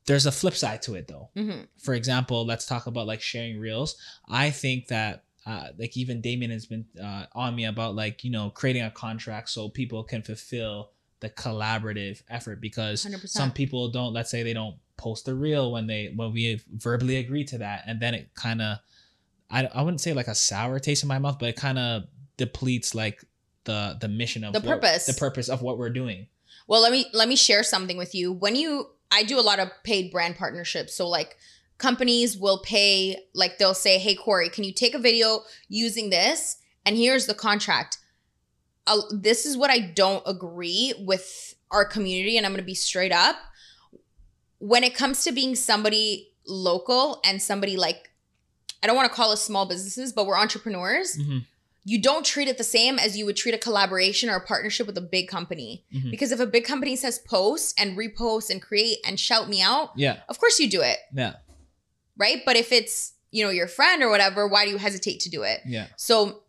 [0.05, 1.29] There's a flip side to it though.
[1.35, 3.95] hmm For example, let's talk about like sharing reels.
[4.29, 8.31] I think that uh, like even Damien has been uh, on me about like you
[8.31, 13.27] know creating a contract so people can fulfill the collaborative effort because 100%.
[13.27, 14.13] some people don't.
[14.13, 17.83] Let's say they don't post a reel when they when we verbally agree to that,
[17.87, 18.77] and then it kind of
[19.49, 22.03] I I wouldn't say like a sour taste in my mouth, but it kind of
[22.37, 23.23] depletes like
[23.65, 25.05] the the mission of The what- purpose.
[25.05, 26.27] the purpose of what we're doing.
[26.67, 28.31] Well, let me let me share something with you.
[28.31, 30.93] When you I do a lot of paid brand partnerships.
[30.95, 31.35] So like
[31.79, 36.57] companies will pay, like they'll say, "Hey Cory, can you take a video using this?"
[36.85, 37.97] And here's the contract.
[38.85, 42.73] Uh, this is what I don't agree with our community, and I'm going to be
[42.75, 43.35] straight up.
[44.59, 48.09] When it comes to being somebody local and somebody like,
[48.83, 51.15] I don't want to call us small businesses, but we're entrepreneurs.
[51.17, 51.45] Mhm.
[51.85, 54.87] You don't treat it the same as you would treat a collaboration or a partnership
[54.87, 55.85] with a big company.
[55.93, 56.11] Mhm.
[56.11, 59.91] Because if a big company says post and repost and create and shout me out,
[59.95, 60.21] Yeah.
[60.27, 61.35] of course you do it, Yeah.
[62.19, 62.43] Right?
[62.45, 65.41] But if it's, you know, your friend or whatever, why do you hesitate to do
[65.41, 65.61] it?
[65.65, 65.87] Yeah.
[65.97, 66.43] So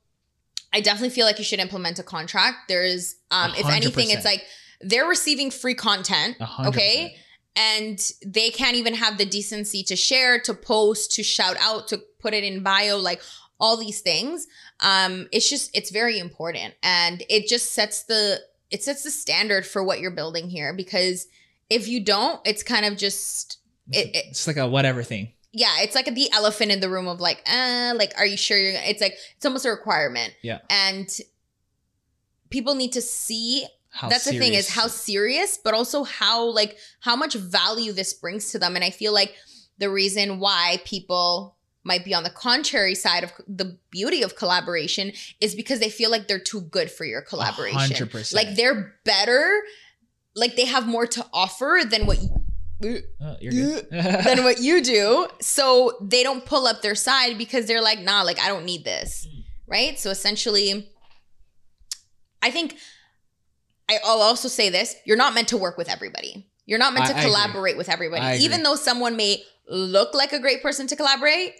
[0.72, 2.68] I definitely feel like you should implement a contract.
[2.68, 4.44] There's um A if anything, it's like
[4.80, 6.36] they're receiving free content.
[6.40, 7.16] A hundred Okay.
[7.56, 12.00] And they can't even have the decency to share, to post, to shout out, to
[12.20, 13.20] put it in bio, like
[13.58, 14.46] all these things.
[14.78, 16.74] Um, it's just it's very important.
[16.82, 18.38] And it just sets the
[18.70, 20.72] it sets the standard for what you're building here.
[20.72, 21.26] Because
[21.68, 23.58] if you don't, it's kind of just
[23.90, 25.32] it, it It's like a whatever thing.
[25.52, 28.56] Yeah, it's like the elephant in the room of like, uh, like, are you sure
[28.56, 30.34] you're gonna it's like it's almost a requirement.
[30.42, 30.58] Yeah.
[30.68, 31.08] And
[32.50, 36.76] people need to see How that's the thing is how serious, but also how like
[37.00, 38.76] how much value this brings to them.
[38.76, 39.34] And I feel like
[39.78, 45.12] the reason why people might be on the contrary side of the beauty of collaboration
[45.40, 47.96] is because they feel like they're too good for your collaboration.
[47.96, 48.34] 100%.
[48.34, 49.62] Like they're better,
[50.34, 52.28] like they have more to offer than what you,
[52.82, 53.36] Oh,
[53.90, 55.26] than what you do.
[55.40, 58.84] So they don't pull up their side because they're like, nah, like I don't need
[58.84, 59.26] this.
[59.26, 59.44] Mm.
[59.66, 59.98] Right.
[59.98, 60.90] So essentially,
[62.42, 62.76] I think
[64.04, 66.48] I'll also say this you're not meant to work with everybody.
[66.66, 68.44] You're not meant I- to collaborate with everybody.
[68.44, 71.54] Even though someone may look like a great person to collaborate.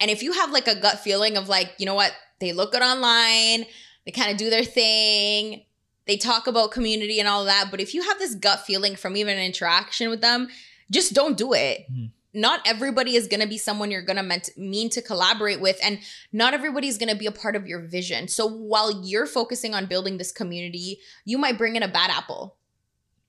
[0.00, 2.72] And if you have like a gut feeling of like, you know what, they look
[2.72, 3.64] good online,
[4.04, 5.64] they kind of do their thing,
[6.06, 7.68] they talk about community and all that.
[7.70, 10.48] But if you have this gut feeling from even an interaction with them,
[10.90, 11.86] just don't do it.
[11.90, 12.10] Mhm.
[12.36, 16.00] Not everybody is gonna be someone you're gonna mean to collaborate with, and
[16.32, 18.26] not everybody is gonna be a part of your vision.
[18.28, 22.56] So while you're focusing on building this community, you might bring in a bad apple,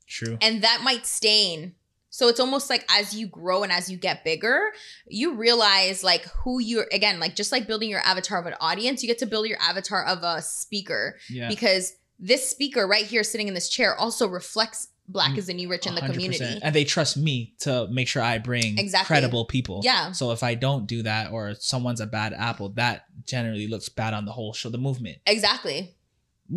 [0.08, 0.38] True.
[0.42, 1.76] and that might stain.
[2.10, 4.72] So it's almost like as you grow and as you get bigger,
[5.08, 9.04] you realize like who you're again, like just like building your avatar of an audience,
[9.04, 11.48] you get to build your avatar of a speaker Yeah.
[11.50, 15.54] because this speaker right here sitting in this chair also reflects black Mm, is the
[15.54, 16.14] new rich in the 100%.
[16.14, 16.60] community.
[16.64, 19.06] And they trust me to make sure I bring Exactly.
[19.14, 19.82] credible people.
[19.84, 20.12] Yeah.
[20.14, 24.14] So if I don't do that or someone's a bad apple, that generally looks bad
[24.16, 25.20] on the whole show, the movement.
[25.28, 25.94] Exactly.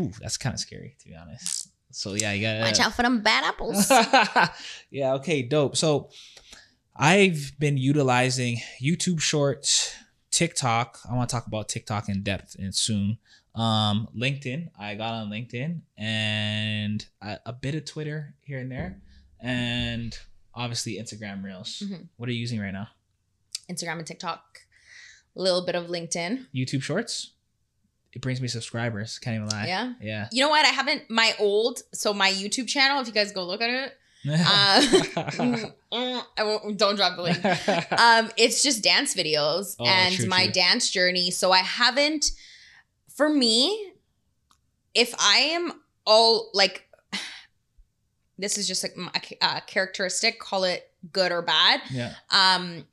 [0.01, 1.69] Ooh, that's kind of scary to be honest.
[1.91, 3.91] So yeah, you gotta Watch out for them bad apples.
[4.91, 5.77] yeah, okay, dope.
[5.77, 6.09] So
[6.97, 9.95] I've been utilizing YouTube Shorts,
[10.31, 11.01] TikTok.
[11.11, 13.19] I want to talk about TikTok in depth and soon.
[13.59, 14.71] Um, LinkedIn.
[14.79, 19.01] I got on LinkedIn and a, a bit of Twitter here and there,
[19.41, 20.17] and
[20.55, 21.83] obviously Instagram Reels.
[21.85, 22.07] Mhm.
[22.17, 22.89] What are you using right now?
[23.71, 24.61] Instagram and TikTok.
[25.37, 26.47] A little bit of LinkedIn.
[26.55, 27.33] YouTube Shorts.
[28.13, 29.19] It brings me subscribers.
[29.19, 29.67] Can't even lie.
[29.67, 29.93] Yeah.
[30.01, 30.29] Yeah.
[30.33, 30.65] You know what?
[30.65, 33.01] I haven't my old so my YouTube channel.
[33.01, 37.23] If you guys go look at it, uh, mm, mm, I won't, don't drop the
[37.23, 37.45] link.
[37.93, 40.53] um it's just dance videos Oh, and true, my true.
[40.55, 42.33] dance journey so i haven't
[43.19, 43.93] for me
[44.95, 45.73] if i am
[46.07, 46.89] all like
[48.39, 49.11] this is just like my-
[49.43, 52.15] a characteristic call it good or bad yeah.
[52.31, 52.85] um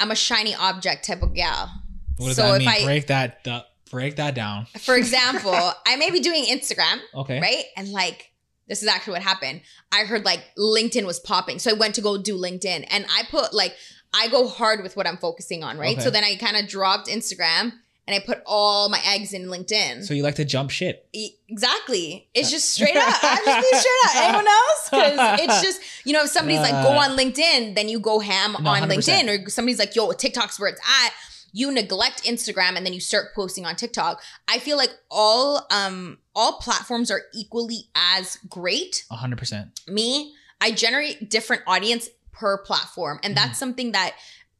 [0.00, 1.70] i'm a shiny object type of gal
[2.16, 2.68] What does so that if mean?
[2.68, 3.44] I- break that.
[3.90, 4.66] break that down.
[4.80, 5.54] for example
[5.86, 7.40] i may be doing instagram Okay.
[7.40, 8.32] right and like
[8.68, 9.60] this is actually what happened
[9.92, 13.22] i heard like linkedin was popping so i went to go do linkedin and i
[13.30, 13.74] put like
[14.12, 16.04] i go hard with what i'm focusing on right Okay.
[16.04, 17.72] so then i kind of dropped instagram
[18.06, 20.04] and i put all my eggs in linkedin.
[20.04, 21.08] So you like to jump shit.
[21.12, 22.28] E- exactly.
[22.34, 23.14] It's just straight up.
[23.22, 24.16] I'm just being straight up.
[24.16, 24.88] Anyone else?
[24.90, 28.56] Because it's just you know if somebody's like go on linkedin then you go ham
[28.60, 28.88] no, on 100%.
[28.88, 29.46] linkedin.
[29.46, 31.12] Or somebody's like yo tiktok's where it's at.
[31.52, 34.22] You neglect instagram and then you start posting on tiktok.
[34.46, 39.04] I feel like all um all platforms are equally as great.
[39.10, 39.80] Hundred percent.
[39.88, 43.18] me i generate different audience per platform.
[43.22, 44.14] And that's something that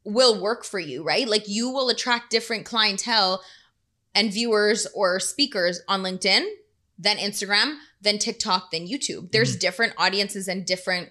[0.07, 1.27] will work for you right?
[1.27, 3.41] Like you will attract different clientele
[4.15, 6.45] and viewers or speakers on linkedin
[6.97, 9.31] then instagram then tiktok then youtube.
[9.31, 11.09] There's different audiences and different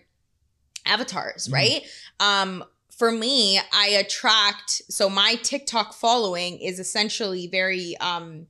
[0.85, 1.53] avatars Mhm.
[1.53, 1.83] right?
[2.21, 8.47] Um for me i attract so my tiktok following is essentially very um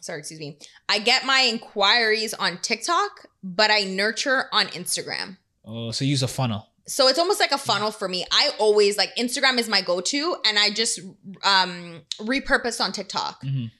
[0.00, 0.58] sorry excuse me.
[0.88, 5.38] I get my inquiries on tiktok but i nurture on instagram.
[5.64, 6.68] Oh, so use a funnel.
[6.86, 10.36] So it's almost like a funnel for me i always like instagram is my go-to
[10.46, 11.00] and i just
[11.42, 13.70] um repurpose on tiktok Mhm.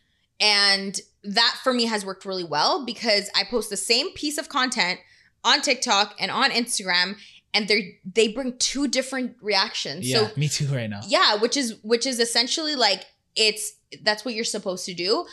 [0.40, 4.48] and that for me has worked really well because i post the same piece of
[4.48, 5.00] content
[5.46, 7.18] on TikTok and on Instagram,
[7.52, 10.08] and they they bring two different reactions.
[10.08, 11.02] Yeah, So me too right now.
[11.06, 13.04] yeah, which is which is essentially like
[13.36, 15.26] it's that's what you're supposed to do.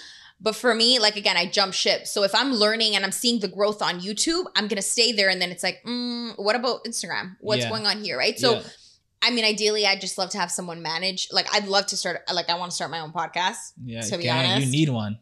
[0.44, 2.08] But for me, like again, I jump ship.
[2.08, 5.30] So if I'm learning and I'm seeing the growth on YouTube, I'm gonna stay there,
[5.30, 7.36] and then it's like, mm, what about Instagram?
[7.42, 7.70] What's Yeah.
[7.70, 8.38] going on here, right?
[8.40, 8.64] So Yeah.
[9.24, 11.28] I mean, ideally, I'd just love to have someone manage.
[11.32, 12.22] Like, I'd love to start.
[12.34, 14.66] Like, I want to start my own podcast, yeah, to be honest.
[14.66, 15.20] you need one.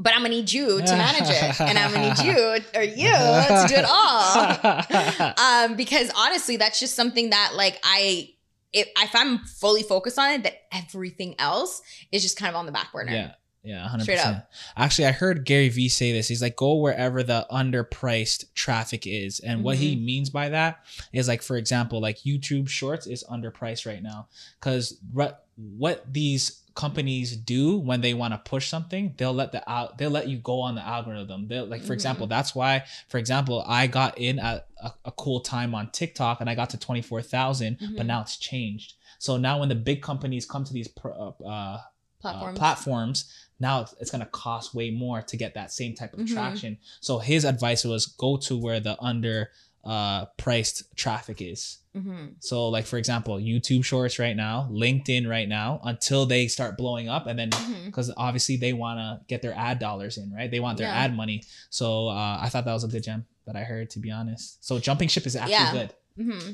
[0.00, 2.38] but I'm gonna need you to manage it, and I'm gonna need you
[2.74, 5.34] or you to do it all.
[5.38, 8.30] um, because honestly, that's just something that like I,
[8.72, 11.80] if, if I'm fully focused on it, that everything else
[12.12, 13.12] is just kind of on the back burner.
[13.12, 13.32] Yeah.
[13.66, 14.36] Yeah, hundred Straight percent.
[14.36, 14.50] up.
[14.76, 16.28] Actually, I heard Gary Vee say this.
[16.28, 20.04] He's like, go wherever the underpriced traffic is, and what he Mm-hmm.
[20.04, 24.28] means by that is like, for example, like YouTube Shorts is underpriced right now
[24.60, 29.68] because what what these companies do when they want to push something, they'll let the
[29.70, 31.48] out they'll let you go on the algorithm.
[31.48, 31.94] They'll like, for Mhm.
[31.94, 36.40] example, that's why, for example, I got in at a, a cool time on TikTok
[36.40, 38.06] and I got to 24000 but Mhm.
[38.06, 38.94] now it's changed.
[39.18, 41.78] So now when the big companies come to these pr- uh, uh,
[42.20, 42.56] Platforms.
[42.56, 46.12] uh, platforms now it's, it's going to cost way more to get that same type
[46.14, 46.32] of Mhm.
[46.32, 49.50] traction so his advice was go to where the under
[49.84, 55.48] uh priced traffic is hmm so like for example youtube shorts right now linkedin right
[55.48, 57.50] now until they start blowing up and then
[57.86, 61.04] because obviously they want to get their ad dollars in right they want their Yeah.
[61.04, 64.00] ad money so uh, i thought that was a good gem that i heard to
[64.00, 65.72] be honest so jumping ship is actually Yeah.
[65.72, 66.52] good hmm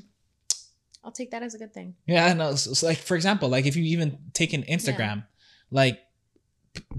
[1.05, 1.97] I'll take that as a good thing.
[2.07, 2.55] Yeah, know.
[2.55, 5.25] So, so, like for example, like if you even take an Instagram,
[5.73, 6.03] like p-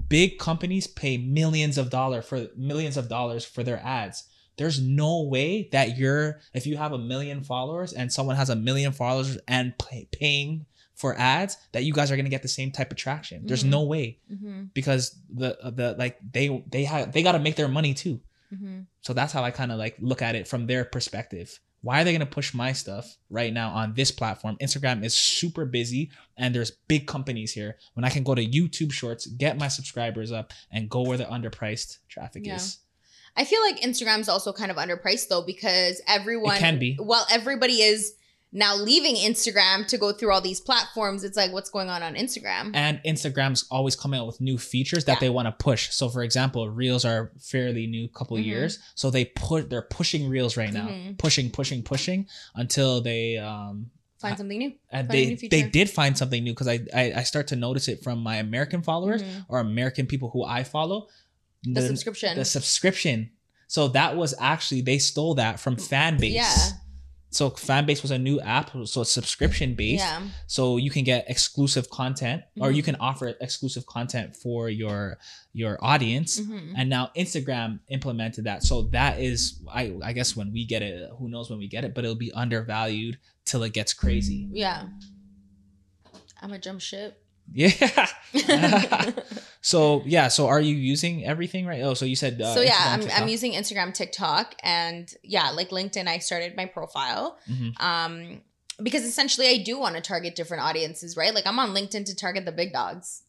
[0.08, 4.24] big companies pay millions of dollar for millions of dollars for their ads.
[4.56, 8.56] There's no way that you're if you have a million followers and someone has a
[8.56, 12.70] million followers and pay, paying for ads that you guys are gonna get the same
[12.70, 13.44] type of traction.
[13.46, 13.70] There's Mhm.
[13.70, 17.68] no way hmm because the the like they they have they got to make their
[17.68, 18.20] money too.
[18.50, 21.58] hmm So that's how I kind of like look at it from their perspective.
[21.84, 24.56] Why are they going to push my stuff right now on this platform?
[24.58, 27.76] Instagram is super busy and there's big companies here.
[27.92, 31.24] When I can go to YouTube Shorts, get my subscribers up and go where the
[31.26, 32.56] underpriced traffic Yeah.
[32.56, 32.78] is.
[33.36, 36.96] I feel like Instagram's also kind of underpriced though because everyone It can be.
[36.98, 38.14] Well, everybody is
[38.56, 41.24] now leaving Instagram to go through all these platforms.
[41.24, 42.70] It's like what's going on on Instagram?
[42.72, 45.20] And Instagram's always coming out with new features that Yeah.
[45.20, 45.90] they want to push.
[45.92, 48.44] So for example, Reels are fairly new couple Mhm.
[48.46, 48.78] years.
[48.94, 50.86] So they put they're pushing Reels right now.
[50.88, 51.18] Mhm.
[51.18, 53.90] Pushing, pushing, pushing until they um
[54.20, 54.72] Find something new.
[54.90, 57.56] and Find they new they did find something new because I, I I start to
[57.56, 59.46] notice it from my American followers Mhm.
[59.48, 61.08] or American people who I follow.
[61.64, 62.36] The, subscription.
[62.38, 63.30] the subscription.
[63.66, 66.32] So that was actually they stole that from Fanbase.
[66.32, 66.54] Yeah.
[67.34, 70.04] So Fanbase was a new app, so it's subscription based.
[70.04, 70.22] yeah.
[70.46, 72.76] So you can get exclusive content, or Mhm.
[72.76, 75.18] you can offer exclusive content for your
[75.52, 76.40] your audience.
[76.40, 76.74] Mhm.
[76.76, 78.62] And now Instagram implemented that.
[78.62, 81.84] So that is, I I guess when we get it, who knows when we get
[81.84, 84.48] it, but it'll be undervalued till it gets crazy.
[84.52, 84.88] Yeah.
[86.40, 87.23] I'm a jump ship.
[87.52, 88.06] Yeah.
[89.60, 90.28] so yeah.
[90.28, 91.82] So are you using everything right?
[91.82, 92.40] Oh, so you said.
[92.40, 93.20] Uh, so yeah, Instagram, I'm, TikTok?
[93.20, 96.06] I'm using Instagram, TikTok, and yeah, like LinkedIn.
[96.08, 97.80] I started my profile Mhm.
[97.80, 98.40] um,
[98.82, 101.34] because essentially I do want to target different audiences, right?
[101.34, 103.22] Like I'm on LinkedIn to target the big dogs,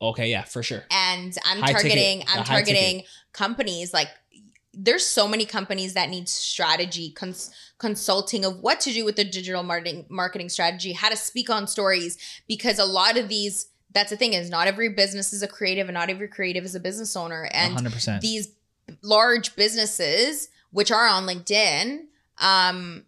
[0.00, 0.30] Okay.
[0.30, 0.42] Yeah.
[0.44, 0.84] For sure.
[0.90, 2.18] and I'm High targeting.
[2.20, 2.46] the I'm ticket.
[2.46, 4.08] targeting companies like.
[4.78, 9.24] There's so many companies that need strategy, cons- consulting of what to do with the
[9.24, 12.16] digital marketing marketing strategy, how to speak on stories,
[12.48, 13.68] because a lot of these.
[13.92, 16.74] That's the thing is not every business is a creative, and not every creative is
[16.74, 18.20] a business owner, and hundred percent.
[18.20, 18.48] these
[19.02, 22.04] large businesses which are on linkedin
[22.38, 23.04] um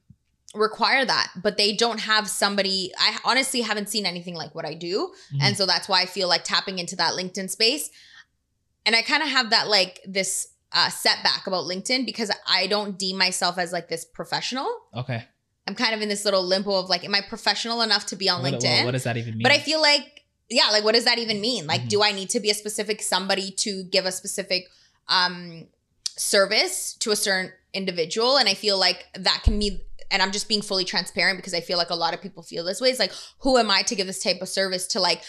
[0.55, 4.75] require that but they don't have somebody i honestly haven't seen anything like what i
[4.75, 5.39] do Mhm.
[5.43, 7.91] and so that's why i feel like tapping into that linkedin space
[8.87, 12.99] and i kind of have that like this uh, setback about linkedin because i don't
[12.99, 15.25] deem myself as like this professional Okay.
[15.67, 18.29] i'm kind of in this little limbo of like am i professional enough to be
[18.29, 19.43] on What, linkedin what, what does that even mean?
[19.43, 21.67] but I feel like, yeah, like what does that even mean?
[21.67, 21.89] Like, Mhm.
[21.89, 24.65] do I need to be a specific somebody to give a specific
[25.09, 25.69] um
[26.17, 28.37] service to a certain individual?
[28.39, 31.61] And I feel like that can be and I'm just being fully transparent because I
[31.61, 32.89] feel like a lot of people feel this way.
[32.89, 35.21] It's like, who am I to give this type of service to like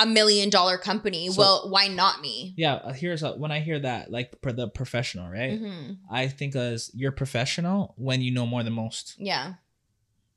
[0.00, 1.28] a million dollar company?
[1.28, 2.54] So- well, why not me?
[2.56, 2.74] yeah.
[2.74, 5.58] uh, Here's a, when I hear that, like for the professional, right?
[5.58, 9.54] hmm I think as you're professional when you know more than most, Yeah.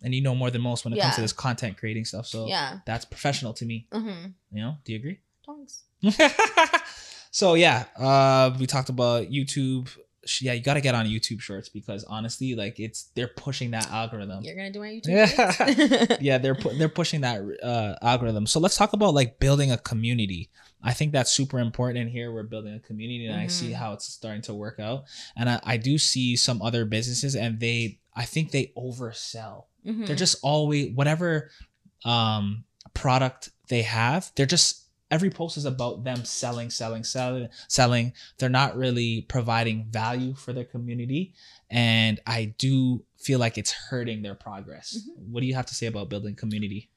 [0.01, 2.25] and you know more than most when it comes to this content creating stuff.
[2.27, 2.79] So Yeah.
[2.85, 3.87] that's professional to me.
[3.91, 4.27] Mm-hmm.
[4.51, 4.77] You know?
[4.83, 5.19] Do you agree?
[5.45, 5.83] Tongues.
[7.31, 9.89] so yeah, uh, we talked about YouTube,
[10.39, 13.89] yeah, you got to get on YouTube Shorts because honestly, like it's they're pushing that
[13.89, 14.43] algorithm.
[14.43, 15.07] You're gonna do my YouTube.
[15.07, 15.25] Yeah.
[16.05, 16.21] shorts?
[16.21, 18.45] yeah, they're pu- they're pushing that uh, algorithm.
[18.45, 20.49] So let's talk about like building a community.
[20.83, 21.99] I think that's super important.
[21.99, 23.75] And here we're building a community, and I see Mhm.
[23.75, 25.05] how it's starting to work out.
[25.35, 29.65] And I, I do see some other businesses, and they I think they oversell.
[29.87, 30.05] Mhm.
[30.07, 31.49] They're just always whatever
[32.05, 34.31] um product they have.
[34.35, 34.80] They're just
[35.11, 38.13] every post is about them selling, selling, selling, selling.
[38.39, 41.33] They're not really providing value for their community,
[41.69, 44.97] and I do feel like it's hurting their progress.
[44.97, 45.31] Mm-hmm.
[45.31, 46.89] What do you have to say about building community?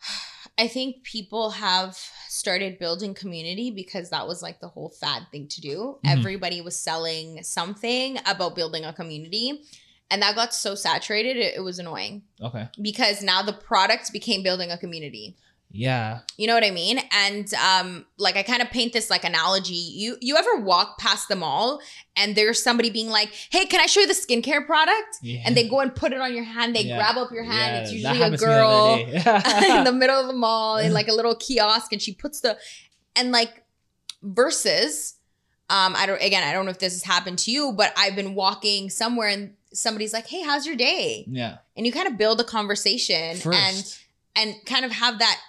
[0.58, 5.48] I think people have started building community because that was like the whole fad thing
[5.48, 5.98] to do.
[6.04, 6.18] Mhm.
[6.18, 9.64] Everybody was selling something about building a community.
[10.10, 12.68] And that got so saturated, it, it was annoying Okay.
[12.80, 15.36] because now the product became building a community.
[15.76, 16.20] Yeah.
[16.36, 17.00] You know what I mean?
[17.10, 19.74] And um, like I kind of paint this like analogy.
[19.74, 21.80] You you ever walk past the mall
[22.16, 25.42] and there's somebody being like, "Hey, can I show you the skincare product?" Yeah.
[25.44, 26.76] And they go and put it on your hand.
[26.76, 26.96] They Yeah.
[26.96, 27.74] grab up your hand.
[27.74, 28.94] Yeah, it's usually a me the girl
[29.78, 32.56] in the middle of the mall in like a little kiosk and she puts the
[33.16, 33.64] and like
[34.22, 35.14] versus
[35.70, 38.16] um I don't again I don't know if this has happened to you but I've
[38.16, 41.58] been walking somewhere and somebody's like hey how's your day yeah.
[41.76, 43.98] and you kind of build a conversation and
[44.36, 45.40] and kind of have that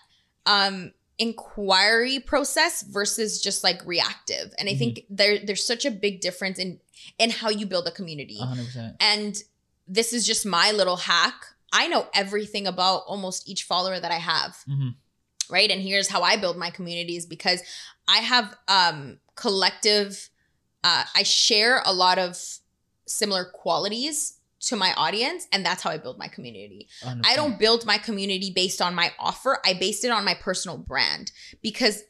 [0.45, 4.79] um inquiry process versus just like reactive and I Mm-hmm.
[4.79, 6.79] think there there's such a big difference in
[7.17, 8.95] in how you build a community 100%.
[8.99, 9.36] and
[9.88, 11.36] this is just my little hack.
[11.71, 14.58] I know everything about almost each follower that I have.
[14.67, 14.95] Mhm.
[15.49, 15.69] Right.
[15.69, 17.62] And here's how I build my communities because
[18.08, 20.29] I have um collective
[20.84, 22.38] uh I share a lot of
[23.05, 26.88] similar qualities to my audience and that's how I build my community.
[27.04, 27.36] I 100%.
[27.36, 29.60] don't build my community based on my offer.
[29.65, 32.04] I based it on my personal brand because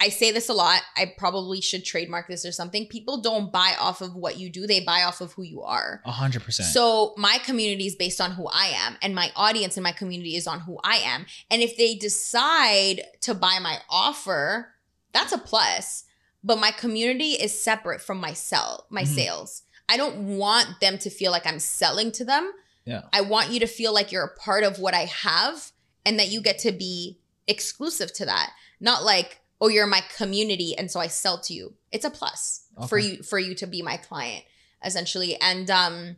[0.00, 0.82] I say this a lot.
[0.96, 2.88] I probably should trademark this or something.
[2.88, 6.02] People don't buy off of what you do, they buy off of who you are.
[6.04, 6.70] A hundred percent.
[6.70, 10.34] So my community is based on who I am, and my audience in my community
[10.34, 11.24] is on who I am.
[11.52, 14.74] And if they decide to buy my offer,
[15.12, 16.04] that's a plus.
[16.42, 19.14] But my community is separate from my sell, my Mhm.
[19.14, 19.62] sales.
[19.88, 22.52] I don't want them to feel like I'm selling to them.
[22.84, 23.02] Yeah.
[23.12, 25.70] I want you to feel like you're a part of what I have
[26.04, 28.50] and that you get to be exclusive to that.
[28.80, 31.74] Not like, oh, you're my community and so I sell to you.
[31.92, 34.44] It's a plus for you for you to be my client
[34.84, 35.40] essentially.
[35.40, 36.16] And um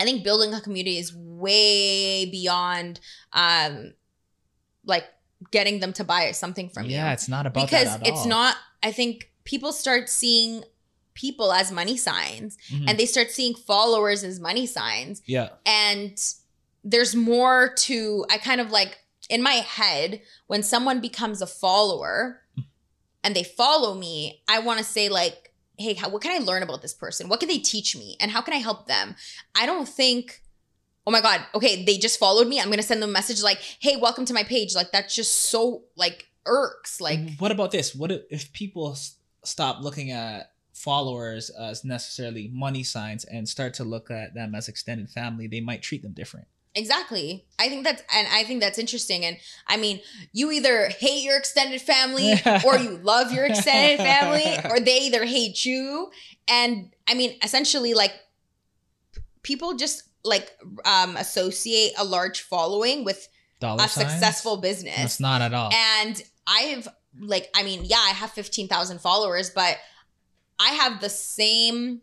[0.00, 3.00] I think building a community is way beyond
[3.32, 3.94] um
[4.84, 5.04] like
[5.50, 8.28] getting them to buy something from you yeah, it's not about because it's all.
[8.28, 10.64] not i think people start seeing
[11.24, 12.84] people as money signs Mhm.
[12.88, 15.48] and they start seeing followers as money signs yeah.
[15.66, 16.16] and
[16.92, 18.92] there's more to i kind of like
[19.28, 22.16] in my head when someone becomes a follower
[23.24, 26.62] and they follow me i want to say like hey how, what can i learn
[26.62, 29.16] about this person what can they teach me and how can i help them
[29.60, 30.42] i don't think
[31.06, 33.58] oh my god okay they just followed me i'm gonna send them a message like
[33.80, 37.94] hey welcome to my page like that's just so like irks like what about this?
[37.94, 38.96] What if people
[39.44, 44.68] stop looking at followers as necessarily money signs and start to look at them as
[44.68, 45.46] extended family?
[45.46, 46.46] They might treat them different.
[46.74, 47.44] Exactly.
[47.58, 49.24] I think that's and I think that's interesting.
[49.24, 49.36] And
[49.66, 50.00] I mean,
[50.32, 55.24] you either hate your extended family or you love your extended family, or they either
[55.24, 56.10] hate you.
[56.46, 58.12] And I mean, essentially, like
[59.42, 60.52] people just like
[60.84, 63.28] um associate a large following with
[63.60, 64.10] Dollar a signs?
[64.10, 64.96] successful business.
[64.96, 65.72] That's not at all.
[65.72, 66.86] And I've
[67.18, 69.78] like, I mean, yeah, I have 15,000 followers, but
[70.58, 72.02] I have the same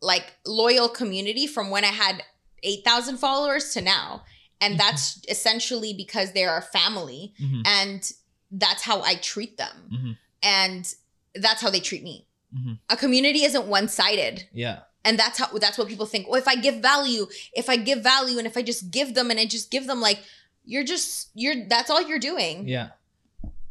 [0.00, 2.22] like loyal community from when I had
[2.62, 4.24] 8,000 followers to now.
[4.60, 4.78] And Mhm.
[4.78, 8.12] that's essentially because they're our family Mhm, and
[8.50, 9.88] that's how I treat them.
[9.92, 10.94] mhm, And
[11.34, 12.26] that's how they treat me.
[12.54, 12.78] mhm.
[12.88, 14.82] A community isn't one-sided Yeah.
[15.04, 18.02] and that's how that's what people think oh if i give value if i give
[18.02, 20.20] value and if i just give them and i just give them like
[20.64, 22.90] you're just you're that's all you're doing Yeah.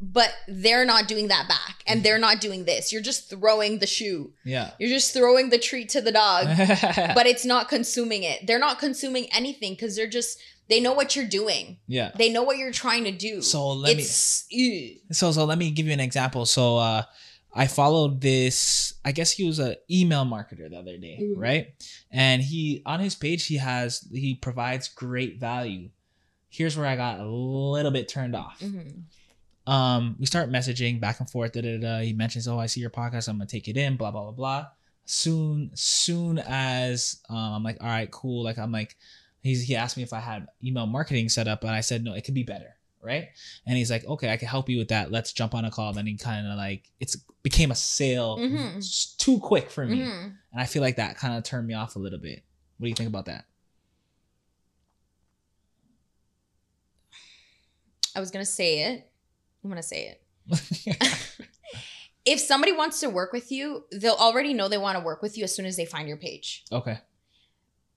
[0.00, 3.86] But they're not doing that back and they're not doing this you're just throwing the
[3.86, 4.72] shoe Yeah.
[4.78, 6.46] you're just throwing the treat to the dog
[7.14, 11.16] but it's not consuming it they're not consuming anything because they're just they know what
[11.16, 12.10] you're doing yeah.
[12.16, 14.96] they know what you're trying to do So let me it's ew.
[15.12, 16.44] So so let me give you an example.
[16.44, 17.02] So uh
[17.54, 21.34] I followed this I guess he was an email marketer the other day, Mhm.
[21.38, 21.68] right?
[22.10, 25.88] And he on his page he has he provides great value.
[26.50, 28.58] Here's where I got a little bit turned off.
[28.60, 29.04] Mhm.
[29.66, 32.00] Um we start messaging back and forth da, da, da.
[32.00, 33.28] he mentions, "Oh, I see your podcast.
[33.28, 34.66] I'm going to take it in, blah blah blah blah."
[35.04, 38.96] Soon soon as um I'm like, "All right, cool." Like I'm like
[39.42, 42.14] he's he asked me if I had email marketing set up and I said, "No,
[42.14, 43.28] it could be better." Right?
[43.66, 45.12] And he's like, okay, I can help you with that.
[45.12, 45.92] Let's jump on a call.
[45.92, 47.14] Then he kind of like, it's
[47.44, 49.16] became a sale Mhm.
[49.18, 49.98] too quick for me.
[50.00, 50.34] Mhm.
[50.50, 52.42] and I feel like that kind of turned me off a little bit.
[52.78, 53.44] What do you think about that?
[58.16, 59.05] I was gonna say it.
[59.66, 60.22] I'm gonna say it.
[62.24, 65.36] if somebody wants to work with you, they'll already know they want to work with
[65.36, 66.64] you as soon as they find your page.
[66.72, 66.98] okay,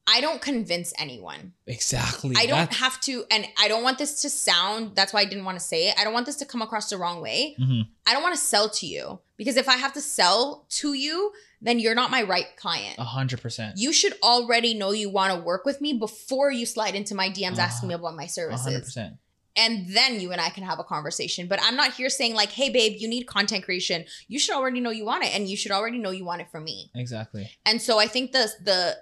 [0.08, 1.54] I don't convince anyone.
[1.68, 2.34] exactly.
[2.36, 5.46] I don't have to, and I don't want this to sound, that's why I didn't
[5.46, 5.96] want to say it.
[6.00, 7.56] I don't want this to come across the wrong way.
[7.60, 7.88] Mhm.
[8.08, 11.32] I don't want to sell to you because if I have to sell to you,
[11.62, 12.96] then you're not my right client.
[12.98, 13.78] A hundred percent.
[13.78, 17.30] You should already know you want to work with me before you slide into my
[17.30, 18.80] DMs asking me Uh, about my A hundred services.
[18.86, 19.14] percent.
[19.60, 21.48] And then you and I can have a conversation.
[21.48, 24.06] But I'm not here saying, like, hey, babe, you need content creation.
[24.28, 25.36] You should already know you want it.
[25.36, 26.90] And you should already know you want it from me.
[26.96, 27.52] Exactly.
[27.66, 28.98] And so I think the the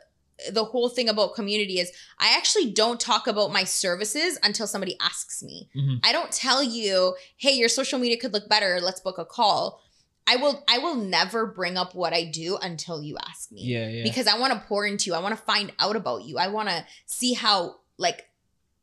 [0.52, 4.96] the whole thing about community is I actually don't talk about my services until somebody
[5.02, 5.68] asks me.
[5.76, 6.00] Mhm.
[6.04, 8.80] I don't tell you, "Hey, your social media could look better.
[8.82, 9.82] Let's book a call."
[10.28, 13.62] I will I will never bring up what I do until you ask me.
[13.64, 14.04] Yeah, yeah.
[14.04, 15.16] Because I want to pour into you.
[15.16, 16.38] I want to find out about you.
[16.38, 18.27] I want to see how like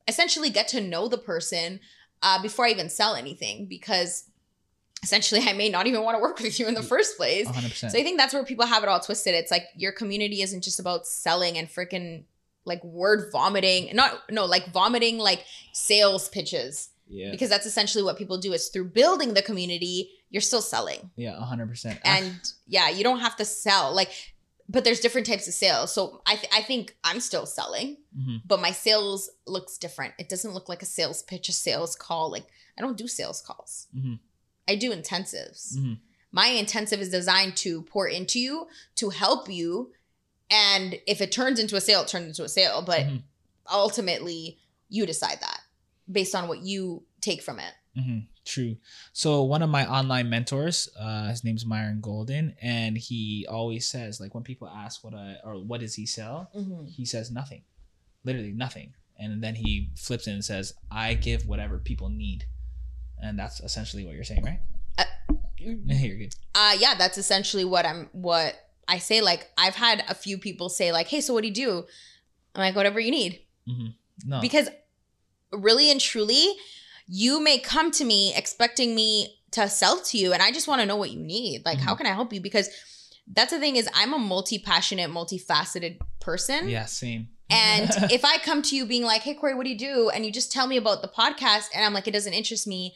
[0.08, 1.80] essentially get to know the person
[2.22, 4.24] uh, before I even sell anything because
[5.02, 7.46] essentially I may not even want to work with you in the first place.
[7.46, 7.92] Hundred percent.
[7.92, 9.34] So I think that's where people have it all twisted.
[9.34, 12.24] It's like your community isn't just about selling and freaking
[12.64, 13.94] like word vomiting.
[13.94, 16.90] Not no, like vomiting like sales pitches.
[17.06, 17.30] Yeah.
[17.30, 21.10] Because that's essentially what people do is through building the community, you're still selling.
[21.16, 22.00] Yeah, hundred percent.
[22.02, 22.34] And
[22.66, 23.94] yeah, you don't have to sell.
[23.94, 24.10] Like
[24.68, 25.92] but there's different types of sales.
[25.92, 28.42] So I th- I think I'm still selling, Mhm.
[28.46, 30.14] but my sales looks different.
[30.18, 32.30] It doesn't look like a sales pitch, a sales call.
[32.30, 32.46] Like
[32.78, 33.86] I don't do sales calls.
[33.94, 34.18] Mhm.
[34.66, 35.98] I do intensives Mhm.
[36.32, 39.92] my intensive is designed to pour into you to help you
[40.50, 43.22] and if it turns into a sale it turns into a sale but Mhm.
[43.70, 44.58] ultimately
[44.88, 45.60] you decide that
[46.10, 48.76] based on what you take from it hmm True.
[49.14, 54.20] So one of my online mentors, uh, his name's Myron Golden, and he always says
[54.20, 56.50] like when people ask what I or what does he sell,
[56.86, 57.62] he says nothing,
[58.22, 62.44] literally nothing, and then he flips it and says, "I give whatever people need,"
[63.22, 64.60] and that's essentially what you're saying, right?
[65.58, 66.34] you're good.
[66.54, 68.54] uh yeah that's essentially what i'm what
[68.86, 69.22] i say.
[69.22, 71.86] Like i've had a few people say like hey so what do you do?
[72.54, 73.40] I'm like whatever you need.
[74.26, 74.68] No, because
[75.50, 76.54] really and truly
[77.06, 80.80] you may come to me expecting me to sell to you and i just want
[80.80, 81.62] to know what you need.
[81.64, 81.98] Like how Mhm.
[81.98, 82.40] can i help you?
[82.40, 82.68] Because
[83.32, 86.68] that's the thing is i'm a multi-passionate multifaceted person.
[86.68, 87.28] Yeah, same.
[87.50, 90.10] and if i come to you being like hey Cory what do you do?
[90.10, 92.94] and you just tell me about the podcast and i'm like it doesn't interest me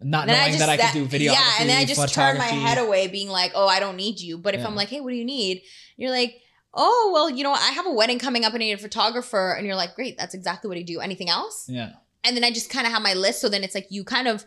[0.00, 2.76] not knowing that I could do video, yeah and then i just turn my head
[2.78, 4.36] away being like oh i don't need you.
[4.38, 4.66] But if Yeah.
[4.66, 5.62] i'm like hey what do you need?
[5.96, 6.34] you're like
[6.74, 9.54] oh well you know i have a wedding coming up and i need a photographer.
[9.56, 11.00] And you're like great that's exactly what i do.
[11.00, 11.66] Anything else?
[11.68, 11.92] Yeah,
[12.24, 13.40] and then I just kind of have my list.
[13.40, 14.44] So then it's like you kind of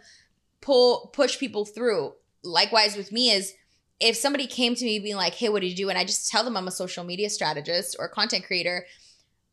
[0.62, 2.14] pull push people through.
[2.44, 3.54] Likewise with me is
[4.00, 6.30] if somebody came to me being like, "Hey, what do you do?" and I just
[6.30, 8.86] tell them I'm a social media strategist or content creator,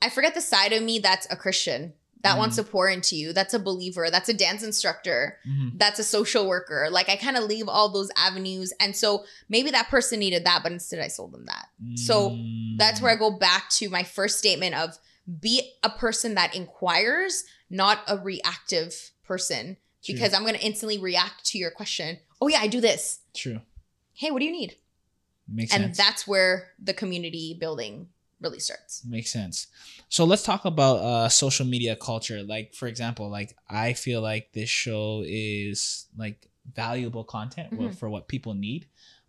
[0.03, 2.39] I forget the side of me that's a Christian that Mm.
[2.39, 3.33] wants to pour into you.
[3.33, 4.11] That's a believer.
[4.11, 5.39] That's a dance instructor.
[5.49, 5.79] Mhm.
[5.79, 6.89] That's a social worker.
[6.91, 10.63] Like I kind of leave all those avenues, and so maybe that person needed that,
[10.63, 11.69] but instead I sold them that.
[11.97, 12.79] So Mm.
[12.79, 14.99] That's where I go back to my first statement of
[15.41, 19.77] be a person that inquires, not a reactive person.
[20.05, 20.15] True.
[20.15, 22.19] Because I'm going to instantly react to your question.
[22.41, 23.21] Oh, yeah, I do this.
[23.35, 23.61] true
[24.15, 24.77] Hey, what do you need?
[25.49, 25.83] makes sense.
[25.83, 25.97] and sense.
[26.07, 28.09] that's where the community building
[28.41, 29.05] really starts.
[29.05, 29.67] Makes sense.
[30.09, 32.43] So let's talk about uh social media culture.
[32.43, 37.95] Like for example, like I feel like this show is like valuable content Mhm.
[37.97, 38.87] for what people need,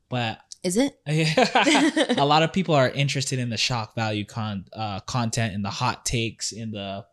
[0.09, 0.99] but Is it?
[2.17, 5.69] a lot of people are interested in the shock value con uh content in the
[5.69, 7.05] hot takes in the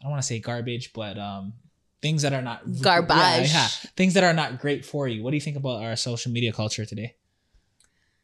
[0.00, 1.52] I don't want to say garbage, but um
[2.00, 3.16] things that are not Garbage.
[3.18, 5.22] Yeah, yeah, things that are not great for you.
[5.22, 7.16] What do you think about our social media culture today?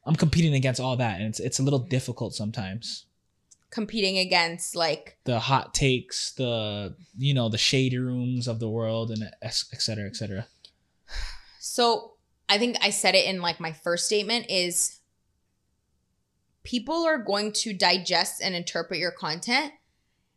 [0.06, 3.04] I'm competing against all that, and it's it's a little difficult sometimes
[3.70, 9.10] Competing against like, the hot takes, the you know the shady rooms of the world,
[9.10, 10.46] and et cetera, et cetera.
[11.58, 12.11] so
[12.52, 15.00] I think I said it in like my first statement is
[16.64, 19.72] people are going to digest and interpret your content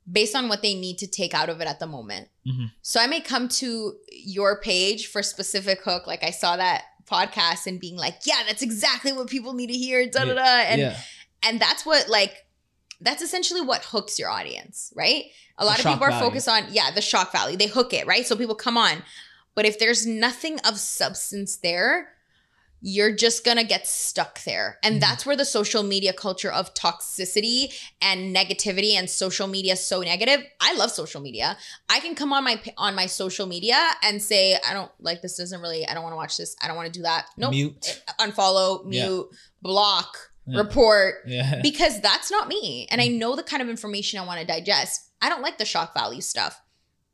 [0.09, 2.29] based on what they need to take out of it at the moment.
[2.47, 2.71] Mhm.
[2.81, 6.85] So I may come to your page for a specific hook, like I saw that
[7.05, 10.41] podcast and being like, yeah, that's exactly what people need to hear, da da da.
[10.41, 10.97] And yeah,
[11.43, 12.45] and that's what like
[13.01, 15.25] that's essentially what hooks your audience, right?
[15.57, 16.25] A lot of people are value.
[16.25, 17.57] focused on yeah, the shock value.
[17.57, 18.25] They hook it, right?
[18.25, 19.03] So people come on.
[19.55, 22.09] But if there's nothing of substance there,
[22.81, 24.77] you're just going to get stuck there.
[24.83, 24.99] And Mhm.
[24.99, 30.01] that's where the social media culture of toxicity and negativity and social media is so
[30.01, 30.45] negative.
[30.61, 31.57] I love social media.
[31.89, 35.37] I can come on my on my social media and say I don't like this
[35.37, 36.55] doesn't really I don't want to watch this.
[36.61, 37.25] I don't want to do that.
[37.37, 38.01] Nope mute.
[38.19, 39.07] unfollow, Yeah.
[39.07, 39.29] mute,
[39.61, 40.31] block.
[40.47, 40.59] Yeah.
[40.59, 41.59] report Yeah.
[41.63, 45.01] because that's not me and i know the kind of information i want to digest
[45.19, 46.61] i don't like the shock value stuff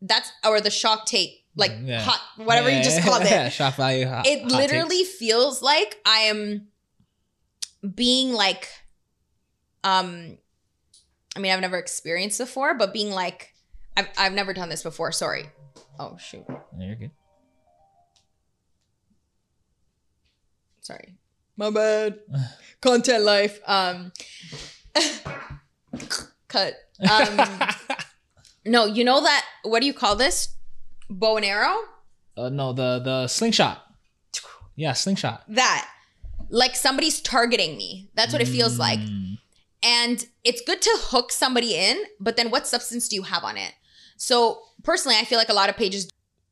[0.02, 2.02] that's or the shock take like Yeah.
[2.02, 4.08] hot whatever you just called Yeah, it value.
[4.08, 5.16] hot- it hot literally takes.
[5.16, 6.68] feels like i am
[7.96, 8.70] being like
[9.84, 10.38] um
[11.36, 13.54] i mean i've never experienced before but being like
[13.98, 15.50] i've, I've never done this before sorry
[16.00, 17.12] oh shoot Yeah, You're good.
[20.82, 21.16] sorry
[21.58, 22.20] my bad
[22.82, 24.12] content life um
[26.48, 26.74] cut
[27.10, 27.60] um
[28.66, 30.50] no you know that what do you call this
[31.12, 31.76] bow and arrow
[32.38, 33.86] uh, no, the the slingshot.
[34.76, 35.44] Yeah, slingshot.
[35.50, 35.88] that
[36.50, 39.38] like somebody's targeting me that's what it feels like Mm.
[39.84, 43.56] and it's good to hook somebody in but then what substance do you have on
[43.58, 43.74] it
[44.18, 46.10] so personally i feel like a lot of pages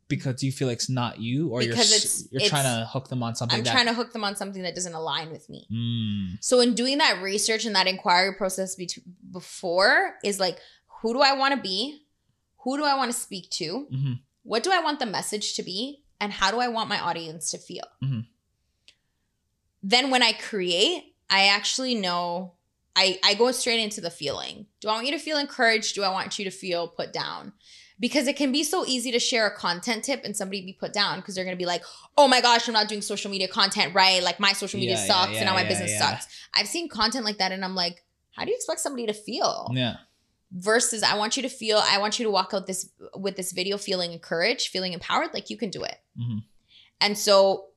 [0.07, 2.86] because you feel like it's not you, or you're Because it's- you're it's- trying to
[2.88, 3.57] hook them on something.
[3.60, 6.62] i'm that, trying to hook them on something that doesn't align with me Mm, So
[6.62, 8.97] in doing that research and that inquiry process bet-
[9.32, 10.57] before is like,
[11.01, 12.03] who do I want to be?
[12.64, 13.88] Who do I want to speak to?
[13.93, 14.20] mhm.
[14.50, 16.02] What do I want the message to be?
[16.20, 17.86] And how do I want my audience to feel?
[18.04, 18.26] Mhm.
[19.84, 22.54] Then when I create, I actually know
[22.95, 24.66] I, I go straight into the feeling.
[24.82, 25.93] Do I want you to feel encouraged?
[25.93, 27.54] Do I want you to feel put down?
[28.00, 30.93] Because it can be so easy to share a content tip and somebody be put
[30.93, 31.84] down because they're gonna be like,
[32.18, 34.24] oh my gosh, I'm not doing social media content right.
[34.24, 36.00] Like my social media Yeah, yeah, sucks yeah, and now my yeah, business yeah.
[36.00, 36.28] sucks.
[36.56, 39.70] I've seen content like that and I'm like, how do you expect somebody to feel?
[39.74, 39.97] Yeah.
[40.52, 43.52] Versus I want you to feel, I want you to walk out this with this
[43.52, 45.97] video feeling encouraged, feeling empowered, like you can do it.
[46.20, 46.43] Mhm.
[47.00, 47.68] And so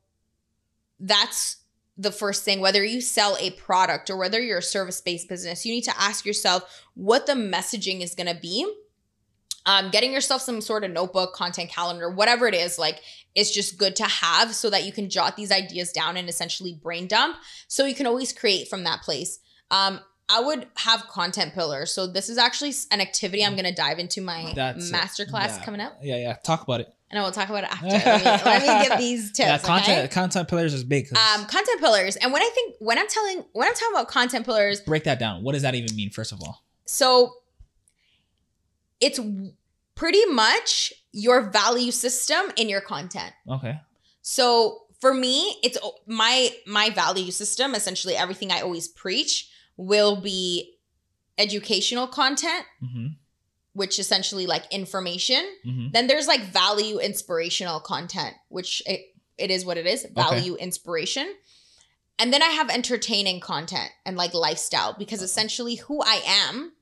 [0.99, 1.57] that's
[1.99, 2.61] the first thing.
[2.61, 6.25] Whether you sell a product or whether you're a service-based business, you need to ask
[6.25, 8.67] yourself what the messaging is gonna be.
[9.67, 13.01] Um, getting yourself some sort of notebook, content calendar, whatever it is, like
[13.35, 16.75] it's just good to have so that you can jot these ideas down and essentially
[16.75, 17.37] brain dump
[17.69, 19.39] so you can always create from that place
[19.71, 20.01] um
[20.37, 23.99] i would have content pillars so this is actually an activity i'm going to dive
[23.99, 25.65] into my That's masterclass Yeah.
[25.65, 26.37] coming up Yeah, yeah.
[26.51, 26.89] Talk about it.
[27.11, 29.59] and i will talk about it after let, me, let me give these tips yeah,
[29.59, 30.09] content okay?
[30.09, 31.05] content pillars is big.
[31.17, 34.45] um content pillars and when i think when i'm telling when i'm talking about content
[34.47, 35.43] pillars break that down.
[35.45, 36.11] What does that even mean?
[36.11, 36.63] First of all.
[36.87, 37.35] so
[39.01, 39.19] it's
[39.95, 43.79] pretty much your value system in your content Okay.
[44.23, 45.77] So for me, it's
[46.07, 47.75] my my value system.
[47.75, 50.77] Essentially, everything I always preach will be
[51.39, 53.07] educational content, Mm-hmm.
[53.73, 55.45] which essentially like information.
[55.67, 55.89] Mm-hmm.
[55.93, 59.01] Then there's like value inspirational content, which it,
[59.39, 61.35] it is what it is, value inspiration.
[62.19, 66.73] And then I have entertaining content and like lifestyle because essentially who I am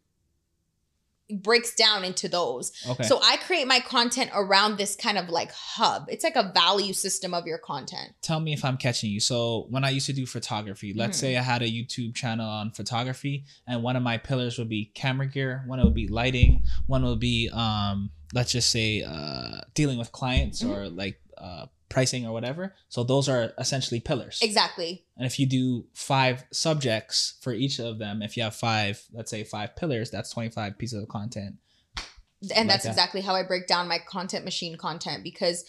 [1.33, 2.73] breaks down into those.
[2.89, 3.05] Okay.
[3.05, 6.07] So I create my content around this kind of like hub.
[6.09, 8.15] It's like a value system of your content.
[8.23, 9.21] tell me if I'm catching you.
[9.21, 11.21] So when I used to do photography, let's Mhm.
[11.21, 14.87] say I had a YouTube channel on photography, and one of my pillars would be
[14.95, 19.99] camera gear, one would be lighting, one would be um, let's just say uh, dealing
[19.99, 20.71] with clients Mhm.
[20.71, 22.75] or like uh, pricing or whatever.
[22.89, 24.39] So those are essentially pillars.
[24.43, 25.05] Exactly.
[25.19, 29.31] And if you do five subjects for each of them, if you have five, let's
[29.31, 31.57] say five pillars, that's 25 pieces of content.
[31.97, 32.91] And Like that's that.
[32.91, 35.65] exactly how I break down my content machine content because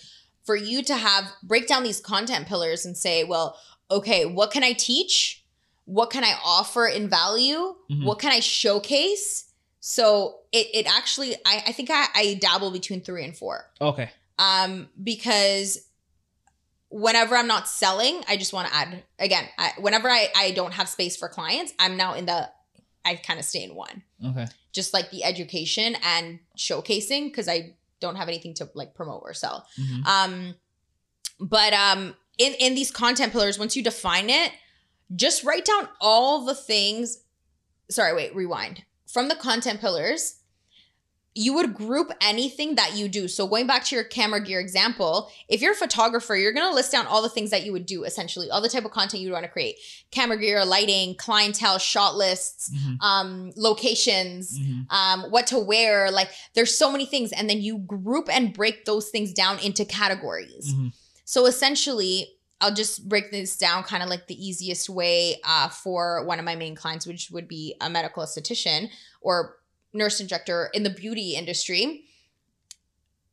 [0.46, 3.58] for you to have break down these content pillars and say, well,
[3.90, 5.44] okay, what can I teach?
[5.86, 7.76] What can I offer in value?
[7.92, 8.06] Mhm.
[8.06, 9.52] What can I showcase?
[9.82, 13.66] So it, it actually I, I think I, I dabble between three and four.
[13.82, 14.10] Okay.
[14.40, 15.80] um because
[16.92, 20.74] whenever i'm not selling i just want to add again I, whenever I, I don't
[20.74, 22.50] have space for clients i'm now in the
[23.06, 24.46] i kind of stay in one Okay.
[24.74, 29.34] just like the education and showcasing because i don't have anything to like promote or
[29.34, 30.06] sell Mhm.
[30.06, 30.56] um
[31.40, 34.52] but um in in these content pillars once you define it
[35.16, 37.24] just write down all the things
[37.90, 40.41] sorry wait rewind from the content pillars
[41.34, 45.32] you would group anything that you do so going back to your camera gear example
[45.48, 47.86] if you're a photographer you're going to list down all the things that you would
[47.86, 49.78] do essentially all the type of content you want to create
[50.12, 52.98] camera gear lighting clientele shot lists Mhm.
[53.02, 54.92] um locations Mhm.
[54.92, 56.12] um, what to wear.
[56.12, 59.86] Like there's so many things, and then you group and break those things down into
[59.86, 60.74] categories.
[60.74, 60.92] Mhm.
[61.26, 62.28] So essentially,
[62.60, 66.46] I'll just break this down kind of like the easiest way uh, for one of
[66.46, 68.90] my main clients, which would be a medical esthetician
[69.22, 69.58] or
[69.94, 72.06] nurse injector in the beauty industry.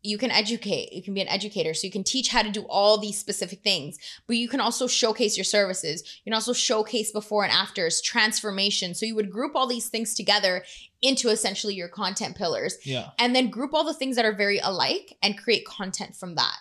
[0.00, 1.74] You can educate, you can be an educator.
[1.74, 3.98] So you can teach how to do all these specific things,
[4.28, 6.02] but you can also showcase your services.
[6.24, 8.94] You can also showcase before and afters, transformation.
[8.94, 10.62] So you would group all these things together
[11.02, 13.10] into essentially your content pillars Yeah.
[13.18, 16.56] and then group all the things that are very alike and create content from that.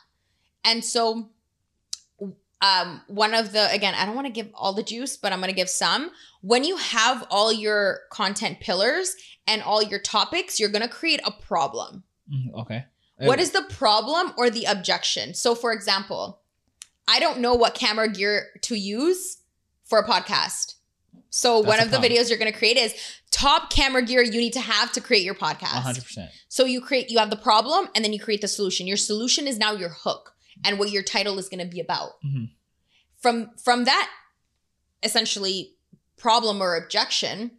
[0.63, 1.29] And so
[2.61, 5.39] um, one of the again, I don't want to give all the juice, but I'm
[5.39, 6.11] gonna give some.
[6.41, 11.31] When you have all your content pillars and all your topics, you're gonna create a
[11.31, 12.03] problem.
[12.31, 12.85] Mhm, Okay.
[13.19, 15.33] What is the problem or the objection?
[15.33, 16.41] So, for example,
[17.07, 19.37] I don't know what camera gear to use
[19.85, 20.75] for a podcast.
[21.31, 22.93] So, That's one of the videos you're going to create is
[23.31, 25.81] top camera gear you need to have to create your podcast.
[25.83, 26.29] 100%.
[26.47, 28.85] So, you create, you have the problem and then you create the solution.
[28.85, 32.21] Your solution is now your hook and what your title is going to be about.
[32.25, 32.51] Mhm.
[33.17, 34.09] From from that
[35.03, 35.75] essentially
[36.17, 37.51] problem or objection,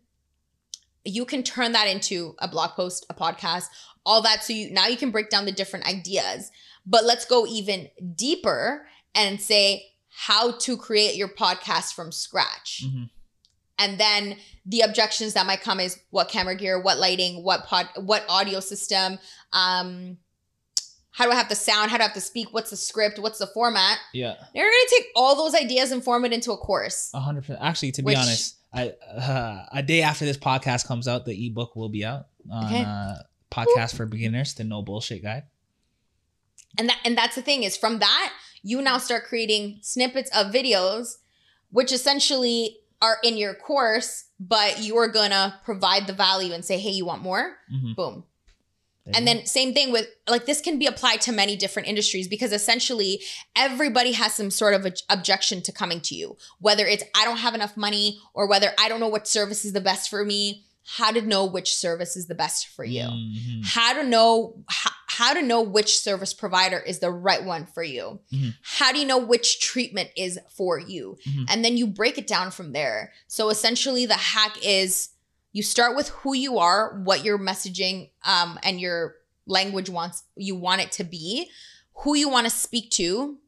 [1.05, 3.65] you can turn that into a blog post, a podcast,
[4.05, 4.45] all that.
[4.45, 6.51] So you now you can break down the different ideas.
[6.87, 12.83] But let's go even deeper and say how to create your podcast from scratch.
[12.85, 13.11] Mhm.
[13.79, 17.89] And then the objections that might come is what camera gear, what lighting, what pod,
[17.97, 19.19] what audio system,
[19.53, 20.19] um,
[21.19, 23.19] how do I have to sound, how do I have to speak, what's the script,
[23.19, 23.99] what's the format.
[24.15, 24.35] Yeah.
[24.55, 27.11] They're gonna take all those ideas and form it into a course.
[27.13, 27.59] A hundred percent.
[27.61, 31.47] Actually, to be Which- honest, I uh, a day after this podcast comes out, the
[31.47, 32.85] ebook will be out on Okay.
[32.87, 33.15] uh,
[33.51, 35.45] podcast for beginners, the no bullshit guide.
[36.79, 40.53] And that and that's the thing is from that you now start creating snippets of
[40.53, 41.17] videos
[41.71, 46.91] which essentially are in your course but you're gonna provide the value and say hey
[46.91, 47.97] you want more Mhm.
[47.97, 48.25] boom
[49.15, 52.53] and then same thing with like this can be applied to many different industries because
[52.53, 53.21] essentially
[53.57, 57.55] everybody has some sort of objection to coming to you whether it's i don't have
[57.55, 60.65] enough money or whether i don't know what service is the best for me
[60.97, 63.65] how to know which service is the best for you Mhm.
[63.65, 67.83] how to know how, how to know which service provider is the right one for
[67.83, 68.55] you Mhm.
[68.63, 71.45] how do you know which treatment is for you Mhm.
[71.51, 75.11] and then you break it down from there so essentially the hack is
[75.53, 80.55] you start with who you are what your messaging um, and your language wants you
[80.55, 81.51] want it to be
[82.05, 83.39] who you want to speak to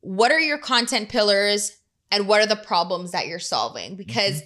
[0.00, 1.76] what are your content pillars
[2.10, 3.96] and what are the problems that you're solving?
[3.96, 4.42] Because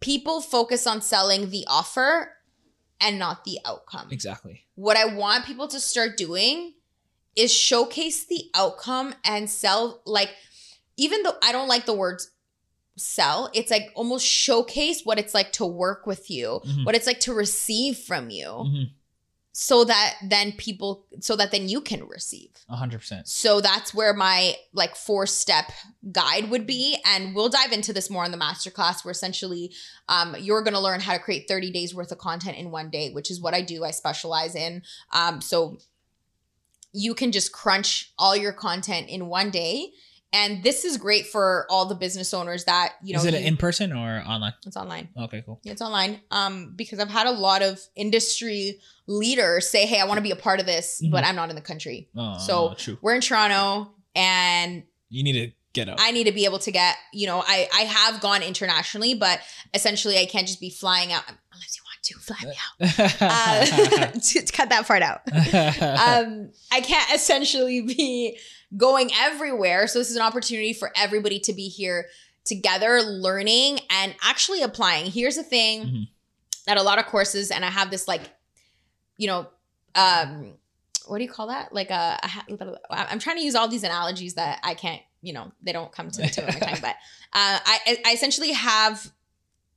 [0.00, 2.32] people focus on selling the offer
[3.00, 4.08] and not the outcome.
[4.10, 4.64] Exactly.
[4.74, 6.74] what I want people to start doing
[7.34, 10.30] is showcase the outcome and sell like
[10.96, 12.30] even though I don't like the words
[12.96, 16.84] sell, it's like almost showcase what it's like to work with you, Mhm.
[16.86, 18.90] what it's like to receive from you Mhm.
[19.52, 22.50] so that then people so that then you can receive.
[22.68, 23.26] A hundred percent.
[23.28, 25.72] So that's where my like four step
[26.12, 26.98] guide would be.
[27.04, 29.72] And we'll dive into this more in the masterclass where essentially
[30.08, 32.90] um, you're going to learn how to create 30 days worth of content in one
[32.90, 33.84] day, which is what I do.
[33.84, 34.82] I specialize in.
[35.12, 35.78] Um, so
[36.92, 39.92] you can just crunch all your content in one day.
[40.32, 43.40] And this is great for all the business owners that, you know, Is it you-
[43.46, 44.52] in person or online?
[44.64, 45.08] it's online.
[45.16, 45.60] Okay, cool.
[45.64, 46.20] It's online.
[46.30, 50.30] Um, because I've had a lot of industry leaders say, "Hey, I want to be
[50.30, 52.98] a part of this, but I'm not in the country." Oh, So- true.
[53.02, 55.98] We're in Toronto, and You need to get up.
[56.00, 56.96] I need to be able to get.
[57.12, 59.40] You know, I I have gone internationally, but
[59.74, 61.49] essentially, I can't just be flying out unless you want
[62.02, 63.10] to fly me out.
[63.20, 63.64] Uh,
[64.12, 65.20] to, to cut that part out.
[65.32, 68.38] Um, I can't essentially be
[68.76, 69.86] going everywhere.
[69.86, 72.06] So this is an opportunity for everybody to be here
[72.44, 75.10] together, learning and actually applying.
[75.10, 76.08] Here's the thing Mhm.
[76.66, 78.22] that a lot of courses, and I have this like,
[79.16, 79.46] you know,
[79.94, 80.54] um,
[81.06, 81.72] what do you call that?
[81.74, 82.44] Like a, a ha-
[82.90, 86.10] I'm trying to use all these analogies that I can't, you know, they don't come
[86.10, 86.78] to the tip of my tongue.
[86.80, 86.96] But
[87.32, 89.10] uh, I, I essentially have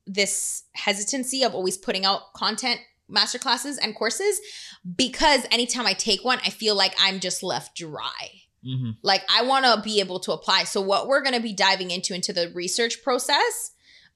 [0.05, 2.79] this hesitancy of always putting out content
[3.09, 4.39] masterclasses and courses
[4.95, 8.31] because anytime I take one, I feel like I'm just left dry.
[8.63, 10.63] hmm Like I want to be able to apply.
[10.63, 13.71] So what we're going to be diving into into the research process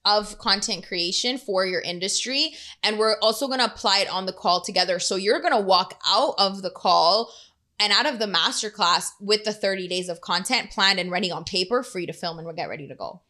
[0.05, 4.33] of content creation for your industry and we're also going to apply it on the
[4.33, 4.99] call together.
[4.99, 7.31] So you're going to walk out of the call
[7.79, 11.43] and out of the masterclass with the 30 days of content planned and ready on
[11.43, 13.21] paper for you to film and get ready to go.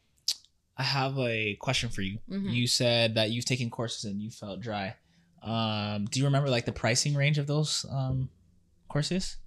[0.77, 2.19] I have a question for you.
[2.29, 2.53] Mhm.
[2.53, 4.95] You said that you've taken courses and you felt dry.
[5.41, 8.29] Um, do you remember like the pricing range of those um,
[8.89, 9.37] courses?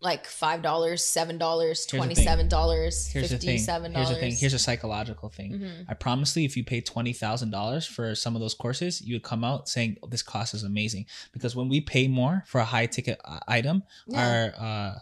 [0.00, 2.26] Like $5, $7, Here's the thing.
[2.26, 3.56] $27, Here's the thing.
[3.58, 3.94] $57.
[3.96, 4.34] Here's the thing.
[4.36, 5.52] Here's a psychological thing.
[5.60, 5.86] Mhm.
[5.88, 9.14] I promise you, if you pay twenty thousand dollars for some of those courses, you
[9.14, 11.06] would come out saying oh, this cost is amazing.
[11.32, 14.52] Because when we pay more for a high ticket uh, item, Yeah.
[14.58, 14.98] our uh,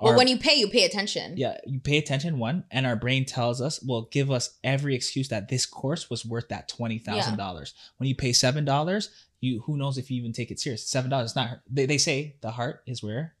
[0.00, 1.36] Well, our- when you pay, you pay attention.
[1.36, 5.28] yeah, you pay attention one, and our brain tells us, will give us every excuse
[5.28, 7.74] that this course was worth that twenty thousand dollars.
[7.98, 10.86] When you pay seven dollars, you who knows if you even take it serious.
[10.86, 13.34] Seven dollars, is not they, they say the heart is where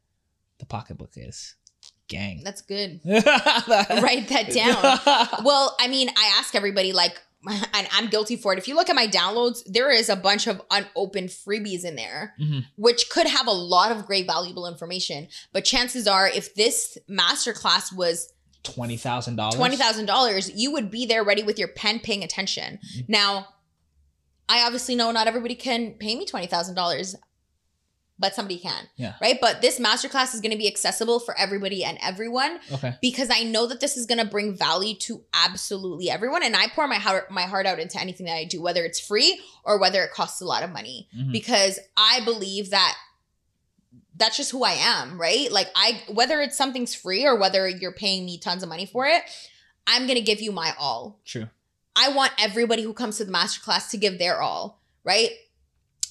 [0.58, 1.54] the pocketbook is.
[2.08, 2.40] Gang.
[2.42, 3.00] That's good.
[3.04, 3.22] Write
[4.28, 5.44] that down.
[5.44, 7.22] well, I mean, I ask everybody, like,
[7.74, 8.58] and I'm guilty for it.
[8.58, 12.34] If you look at my downloads, there is a bunch of unopened freebies in there,
[12.40, 12.66] Mhm.
[12.76, 15.28] which could have a lot of great, valuable information.
[15.52, 18.32] But chances are, if this masterclass was
[18.62, 19.54] twenty thousand dollars.
[19.54, 22.78] twenty thousand dollars, you would be there ready with your pen, paying attention.
[22.96, 23.08] Mhm.
[23.08, 23.48] Now,
[24.48, 27.14] I obviously know not everybody can pay me twenty thousand dollars,
[28.20, 29.14] but somebody can, Yeah.
[29.20, 29.38] right?
[29.40, 32.94] But this masterclass is going to be accessible for everybody and everyone Okay.
[33.00, 36.68] because I know that this is going to bring value to absolutely everyone, and I
[36.68, 39.78] pour my heart my heart out into anything that I do, whether it's free or
[39.80, 41.32] whether it costs a lot of money, Mhm.
[41.32, 42.94] because I believe that
[44.16, 45.50] that's just who I am, right?
[45.50, 49.06] Like I whether it's something's free or whether you're paying me tons of money for
[49.06, 49.22] it,
[49.86, 51.20] I'm going to give you my all.
[51.24, 51.48] True.
[51.96, 55.30] I want everybody who comes to the masterclass to give their all, right?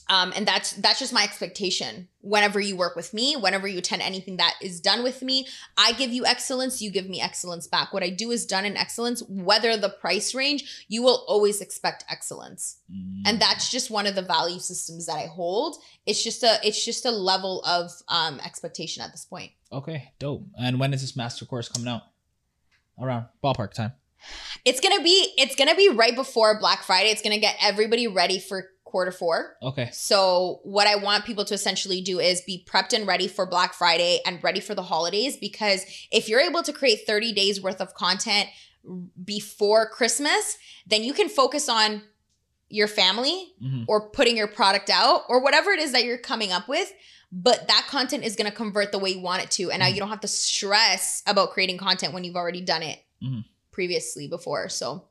[0.10, 2.08] Um, and that's that's just my expectation.
[2.22, 5.48] Whenever you work with me, whenever you attend anything that is done with me,
[5.78, 7.94] I give you excellence, you give me excellence back.
[7.94, 12.06] What I do is done in excellence, whether the price range, you will always expect
[12.10, 12.80] excellence.
[12.92, 13.22] Mm.
[13.26, 15.78] And that's just one of the value systems that I hold.
[16.08, 19.52] It's just a it's just a level of um expectation at this point.
[19.72, 20.44] okay, dope.
[20.60, 22.02] And when is this master course coming out?
[23.00, 23.94] Around ballpark time.
[24.66, 27.10] It's gonna be it's gonna be right before Black Friday.
[27.10, 29.56] It's gonna get everybody ready for quarter four.
[29.62, 29.90] Okay.
[29.94, 33.74] So, what I want people to essentially do is be prepped and ready for Black
[33.74, 37.80] Friday and ready for the holidays because if you're able to create 30 days worth
[37.82, 38.50] of content
[39.24, 42.02] before Christmas, then you can focus on
[42.70, 43.86] your family Mhm.
[43.88, 46.92] or putting your product out or whatever it is that you're coming up with.
[47.32, 49.70] But that content is going to convert the way you want it to.
[49.72, 49.94] And now Mhm.
[49.94, 53.46] you don't have to stress about creating content when you've already done it Mhm.
[53.72, 54.70] previously before.
[54.70, 55.06] So,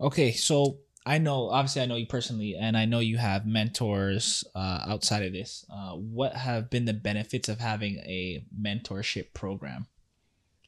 [0.00, 4.44] Okay, so I know obviously I know you personally, and I know you have mentors
[4.54, 5.64] uh, outside of this.
[5.72, 9.86] Uh, what have been the benefits of having a mentorship program?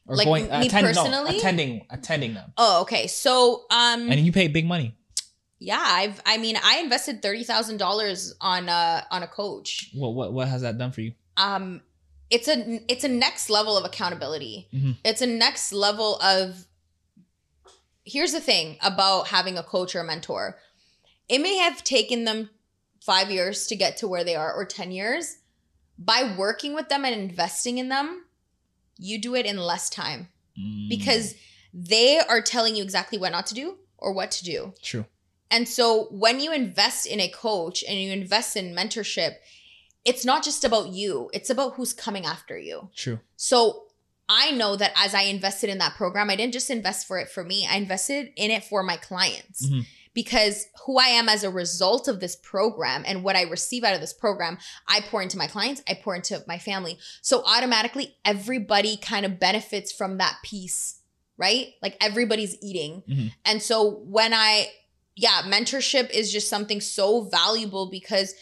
[0.07, 1.37] Or Like, me attend- no, personally?
[1.37, 3.07] attending attending them, oh, okay.
[3.07, 4.95] So, um, and you pay big money.
[5.57, 9.89] Yeah, I've I mean I invested thirty thousand dollars on a on a coach.
[9.95, 11.13] What what what has that done for you?
[11.37, 11.81] Um
[12.29, 14.67] it's a it's a next level of accountability.
[14.73, 14.97] Mhm.
[15.05, 16.67] It's a next level of
[18.05, 20.57] here's the thing about having a coach or a mentor.
[21.27, 22.49] It may have taken them
[23.01, 25.37] five years to get to where they are or 10 years.
[25.97, 28.25] By working with them and investing in them,
[28.97, 31.35] you do it in less time Mm, because
[31.73, 34.73] they are telling you exactly what not to do or what to do.
[34.81, 35.05] true.
[35.51, 39.35] And so when you invest in a coach and you invest in mentorship,
[40.05, 42.89] it's not just about you, it's about who's coming after you.
[42.95, 43.19] True.
[43.35, 43.84] So
[44.27, 47.29] I know that as I invested in that program, I didn't just invest for it
[47.29, 49.65] for me, I invested in it for my clients.
[49.67, 49.85] Mhm.
[50.13, 53.93] Because who I am as a result of this program and what I receive out
[53.93, 54.57] of this program,
[54.87, 56.97] I pour into my clients, I pour into my family.
[57.21, 61.01] So automatically, everybody kind of benefits from that piece,
[61.37, 61.73] right?
[61.81, 63.03] Like everybody's eating.
[63.09, 63.33] Mhm.
[63.43, 64.71] And so when I,
[65.17, 68.33] yeah, mentorship is just something so valuable because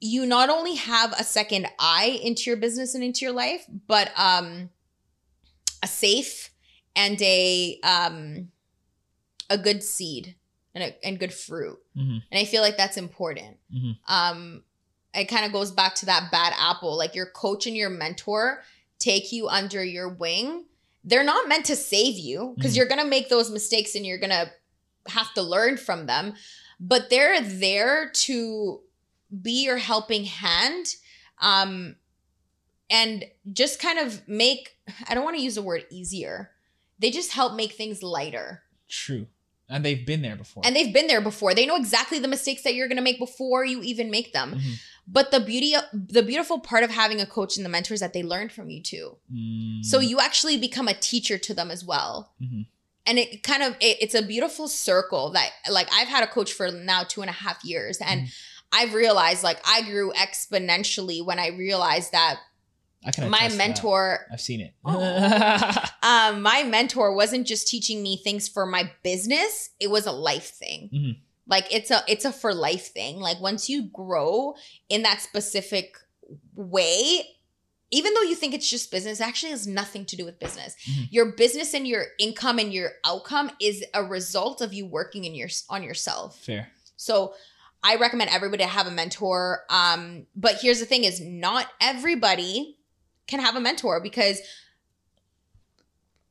[0.00, 4.10] you not only have a second eye into your business and into your life, but
[4.16, 4.70] um
[5.82, 6.50] a safe
[6.96, 8.50] and a um
[9.48, 10.36] a good seed
[10.74, 11.78] and a, and good fruit.
[11.96, 12.22] Mhm.
[12.30, 13.58] And I feel like that's important.
[13.74, 13.96] Mhm.
[14.08, 14.64] Um
[15.12, 16.96] it kind of goes back to that bad apple.
[16.96, 18.62] Like your coach and your mentor
[19.00, 20.66] take you under your wing.
[21.02, 22.76] They're not meant to save you because Mhm.
[22.76, 24.52] you're going to make those mistakes and you're going to
[25.06, 26.34] have to learn from them,
[26.78, 28.82] but they're there to
[29.42, 30.94] be your helping hand
[31.40, 31.96] um
[32.90, 34.76] and just kind of make
[35.08, 36.50] I don't want to use the word easier.
[36.98, 38.62] They just help make things lighter.
[38.88, 39.26] True.
[39.68, 40.64] And they've been there before.
[40.66, 41.54] And they've been there before.
[41.54, 44.56] They know exactly the mistakes that you're going to make before you even make them.
[44.56, 44.74] Mhm.
[45.06, 48.12] But the beauty the beautiful part of having a coach and the mentor is that
[48.12, 49.16] they learn from you too.
[49.32, 52.34] Mm, So you actually become a teacher to them as well.
[52.42, 52.66] Mhm.
[53.06, 56.52] And it kind of it, it's a beautiful circle that like I've had a coach
[56.52, 58.30] for now two and a half years and Mm-hmm.
[58.72, 62.38] I've realized like I grew exponentially when I realized that
[63.04, 63.56] I can my to that.
[63.56, 64.74] mentor I've seen it.
[66.02, 70.50] um my mentor wasn't just teaching me things for my business it was a life
[70.50, 71.16] thing Mhm.
[71.46, 74.54] like it's a it's a for life thing like once you grow
[74.88, 75.96] in that specific
[76.54, 77.26] way
[77.92, 80.76] even though you think it's just business it actually has nothing to do with business
[80.88, 81.08] Mhm.
[81.10, 85.34] your business and your income and your outcome is a result of you working in
[85.34, 86.70] your on yourself Fair.
[86.96, 87.34] so
[87.82, 89.64] I recommend everybody to have a mentor.
[89.70, 92.76] Um, but here's the thing is not everybody
[93.30, 94.40] can have a mentor because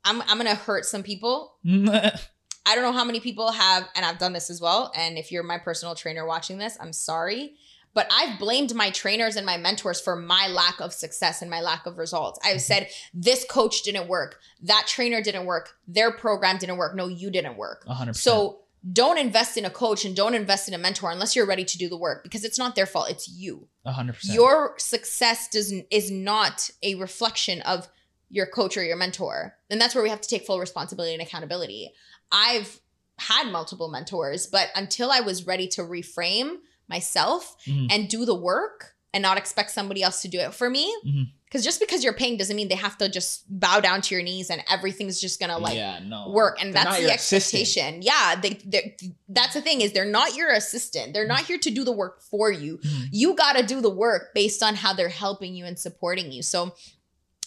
[0.04, 1.56] I'm I'm gonna hurt some people.
[1.66, 4.92] I don't know how many people have, and I've done this as well.
[4.96, 7.56] And if you're my personal trainer watching this, I'm sorry.
[7.96, 11.62] But I've blamed my trainers and my mentors for my lack of success and my
[11.62, 12.40] lack of results.
[12.46, 16.96] I've said, this coach didn't work, that trainer didn't work, their program didn't work.
[16.96, 17.84] No, you didn't work.
[17.88, 18.16] 100%.
[18.16, 18.60] So
[18.94, 21.78] don't invest in a coach and don't invest in a mentor unless you're ready to
[21.78, 23.10] do the work because it's not their fault.
[23.10, 23.68] It's you.
[23.86, 24.34] 100%.
[24.34, 27.90] Your success doesn't is not a reflection of
[28.30, 29.56] your coach or your mentor.
[29.70, 31.92] And that's where we have to take full responsibility and accountability.
[32.32, 32.80] I've
[33.18, 36.58] had multiple mentors, but until I was ready to reframe
[36.88, 37.88] myself Mhm.
[37.92, 40.96] and do the work and not expect somebody else to do it for me.
[41.06, 41.32] Mhm.
[41.50, 44.24] Because just because you're paying doesn't mean they have to just bow down to your
[44.24, 46.30] knees and everything's just gonna like yeah, no.
[46.30, 46.62] work.
[46.62, 47.62] And They're that's the your assistant.
[47.64, 48.02] expectation.
[48.04, 48.96] Yeah, they,
[49.28, 51.14] that's the thing is they're not your assistant.
[51.14, 52.78] They're not here to do the work for you.
[52.78, 53.08] Mhm.
[53.12, 56.44] You got to do the work based on how they're helping you and supporting you.
[56.44, 56.76] So,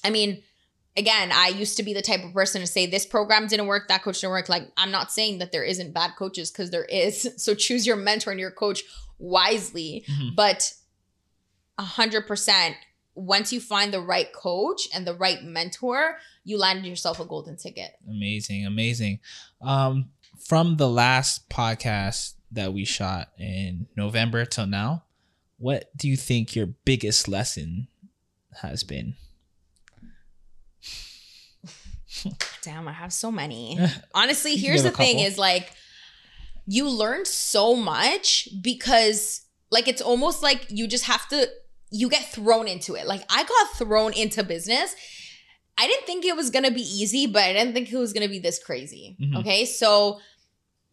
[0.02, 0.42] I mean,
[0.96, 3.86] again, I used to be the type of person to say this program didn't work,
[3.86, 4.48] that coach didn't work.
[4.48, 7.28] Like, I'm not saying that there isn't bad coaches because there is.
[7.36, 8.82] So choose your mentor and your coach
[9.20, 10.04] wisely.
[10.10, 10.34] Mhm.
[10.34, 10.74] But
[11.78, 12.74] a hundred percent,
[13.14, 17.56] once you find the right coach and the right mentor, you landed yourself a golden
[17.56, 17.92] ticket.
[18.08, 19.20] Amazing, amazing.
[19.60, 25.04] Um, from the last podcast that we shot in November till now,
[25.58, 27.88] what do you think your biggest lesson
[28.62, 29.14] has been?
[32.62, 33.78] Damn, I have so many.
[34.14, 35.72] Honestly, here's the thing is like
[36.66, 41.48] you learn so much because like it's almost like you just have to
[41.92, 43.06] you get thrown into it.
[43.06, 44.94] Like I got thrown into business.
[45.78, 48.12] I didn't think it was going to be easy, but I didn't think it was
[48.12, 49.16] going to be this crazy.
[49.20, 49.36] Mhm.
[49.40, 49.64] Okay?
[49.64, 50.18] So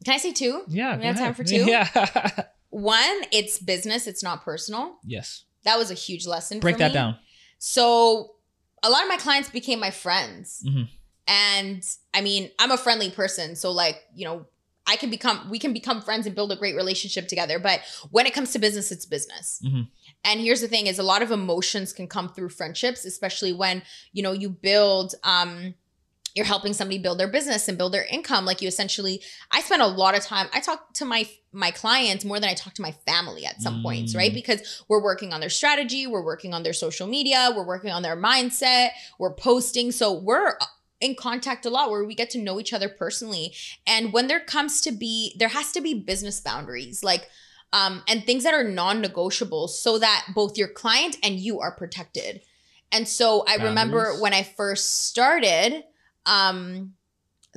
[0.06, 0.64] can I say two?
[0.68, 1.66] Yeah, We have time for two?
[1.68, 2.44] Yeah.
[2.70, 5.00] One, it's business, it's not personal.
[5.04, 5.44] yes.
[5.64, 7.18] That was a huge lesson Break that down.
[7.58, 8.36] So
[8.82, 10.64] a lot of my clients became my friends.
[10.66, 10.88] Mhm.
[11.28, 11.84] And
[12.14, 13.56] I mean, I'm a friendly person.
[13.56, 14.46] So like, you know,
[14.92, 17.60] I can become we can become friends and build a great relationship together.
[17.60, 17.82] But
[18.12, 19.62] when it comes to business, it's business.
[19.64, 19.88] Mhm.
[20.24, 23.84] And here's the thing is a lot of emotions can come through friendships, especially when,
[24.12, 25.76] you know, you build um
[26.36, 29.20] you're helping somebody build their business and build their income like you essentially
[29.52, 32.54] i spend a lot of time i talk to my my clients more than i
[32.54, 34.36] talk to my family at some points right Mm.
[34.36, 38.04] because we're working on their strategy we're working on their social media we're working on
[38.04, 40.54] their mindset we're posting so we're
[41.02, 43.54] in contact a lot where we get to know each other personally.
[43.88, 47.30] And when there comes to be there has to be business boundaries like
[47.72, 52.42] um and things that are non-negotiable so that both your client and you are protected.
[52.92, 55.84] And so i remember when i first started
[56.26, 56.94] um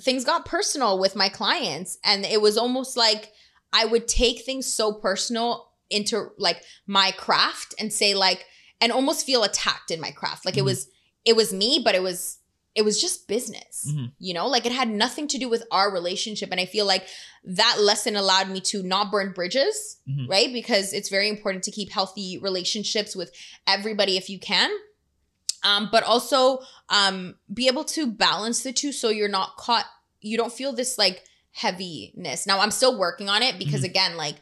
[0.01, 1.99] things got personal with my clients.
[2.05, 3.32] And it was almost like
[3.72, 8.47] i would take things so personal into like my craft and say like
[8.80, 10.45] and almost feel attacked in my craft.
[10.45, 10.59] Like Mhm.
[10.59, 10.88] it was
[11.24, 12.38] it was me but it was
[12.74, 14.12] it was just business Mhm.
[14.18, 17.06] you know like it had nothing to do with our relationship and i feel like
[17.44, 20.28] that lesson allowed me to not burn bridges Mhm.
[20.28, 23.30] right because it's very important to keep healthy relationships with
[23.66, 24.70] everybody if you can
[25.64, 26.58] um, but also
[26.88, 29.86] um, be able to balance the two so you're not caught
[30.20, 33.90] you don't feel this like heaviness now i'm still working on it because Mhm.
[33.90, 34.36] again like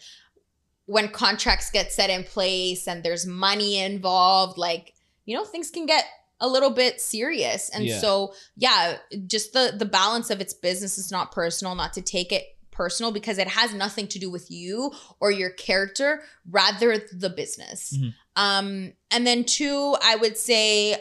[0.86, 5.86] when contracts get set in place and there's money involved like you know things can
[5.86, 6.04] get
[6.40, 7.98] a little bit serious and Yeah.
[8.00, 12.32] so yeah just the the balance of its business is not personal not to take
[12.32, 17.28] it personal because it has nothing to do with you or your character rather the
[17.28, 18.14] business Mhm.
[18.36, 20.96] um and then two i would say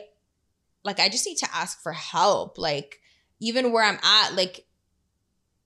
[0.84, 3.00] like i just need to ask for help like
[3.40, 4.66] even where i'm at like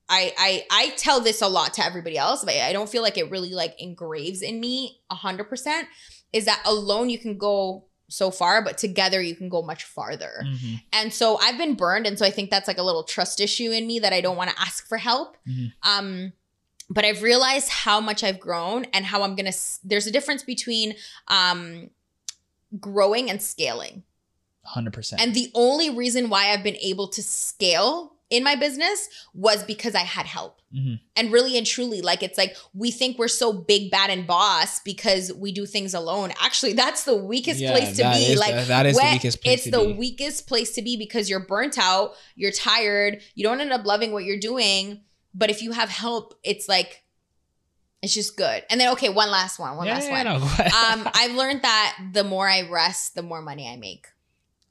[0.09, 3.17] I, I I tell this a lot to everybody else, but I don't feel like
[3.17, 5.87] it really like engraves in me a hundred percent.
[6.33, 10.43] Is that alone you can go so far, but together you can go much farther.
[10.45, 10.81] Mhm.
[10.93, 13.71] And so I've been burned, and so I think that's like a little trust issue
[13.71, 15.37] in me that I don't want to ask for help.
[15.47, 15.73] Mhm.
[15.83, 16.33] Um,
[16.89, 19.53] but I've realized how much I've grown and how I'm gonna.
[19.83, 20.95] There's a difference between
[21.27, 21.89] um,
[22.79, 24.03] growing and scaling.
[24.65, 25.19] 100%.
[25.21, 29.93] And the only reason why I've been able to scale in my business was because
[29.95, 30.59] I had help.
[30.75, 30.99] Mhm.
[31.15, 34.79] And really and truly, like it's like we think we're so big, bad, and boss
[34.79, 36.31] because we do things alone.
[36.41, 38.25] Actually, that's the weakest Yeah, place to be.
[38.25, 39.93] is like that is the weakest place It's the be.
[39.93, 44.11] weakest place to be because you're burnt out, you're tired, you don't end up loving
[44.11, 45.01] what you're doing.
[45.35, 47.03] But if you have help, it's like
[48.01, 48.63] it's just good.
[48.69, 49.77] And then okay, one last one.
[49.77, 50.41] One yeah, last yeah, one.
[50.41, 51.03] no.
[51.05, 54.07] Um, I've learned that the more I rest, the more money I make.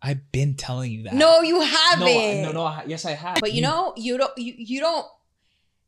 [0.02, 1.14] I've been telling you that.
[1.14, 2.42] No, you haven't.
[2.42, 2.64] No, no.
[2.64, 3.38] I- Yes, I have.
[3.40, 5.06] But you know, you don't you, you don't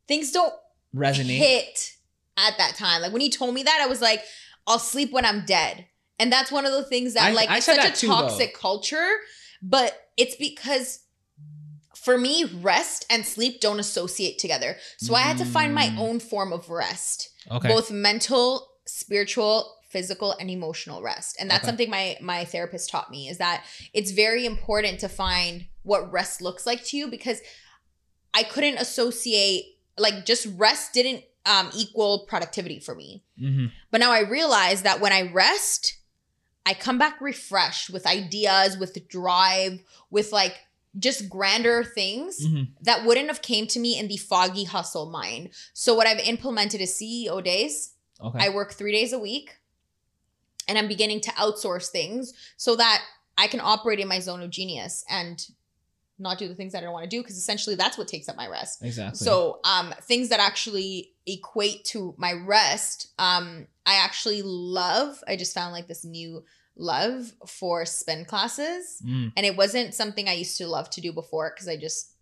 [0.07, 0.53] things don't
[0.95, 1.37] resonate.
[1.37, 1.93] hit
[2.37, 3.03] at that time.
[3.03, 4.23] Like when he told me that, I was like,
[4.67, 5.87] I'll sleep when I'm dead.
[6.21, 8.13] And that's one of the things that I- like I it's such a too, though.
[8.21, 9.09] toxic culture,
[9.63, 11.01] but it's because
[11.97, 14.77] for me, rest and sleep don't associate together.
[14.99, 15.99] So I had to find my Mm.
[15.99, 17.67] own form of rest Okay.
[17.69, 21.69] both mental spiritual physical and emotional rest and that's Okay.
[21.71, 23.59] something my my therapist taught me is that
[23.99, 25.55] it's very important to find
[25.91, 27.39] what rest looks like to you because
[28.41, 29.63] i couldn't associate
[30.07, 33.71] like just rest didn't um, equal productivity for me Mhm.
[33.91, 35.83] but now i realize that when i rest
[36.67, 39.75] I come back refreshed with ideas, with drive,
[40.17, 40.55] with like
[41.07, 42.69] just grander things Mhm.
[42.89, 45.51] that wouldn't have came to me in the foggy hustle mind.
[45.75, 47.75] So what I've implemented is CEO days.
[48.19, 48.39] Okay.
[48.45, 49.49] I work 3 days a week
[50.69, 53.03] and I'm beginning to outsource things so that
[53.37, 55.45] I can operate in my zone of genius and
[56.19, 58.29] not do the things that I don't want to do because essentially that's what takes
[58.29, 58.83] up my rest.
[58.85, 59.17] exactly.
[59.19, 65.23] So um things that actually equate to my rest, um, I actually love.
[65.27, 66.45] I just found like this new
[66.77, 69.03] love for spin classes.
[69.05, 72.13] Mm, And it wasn't something I used to love to do before because I just,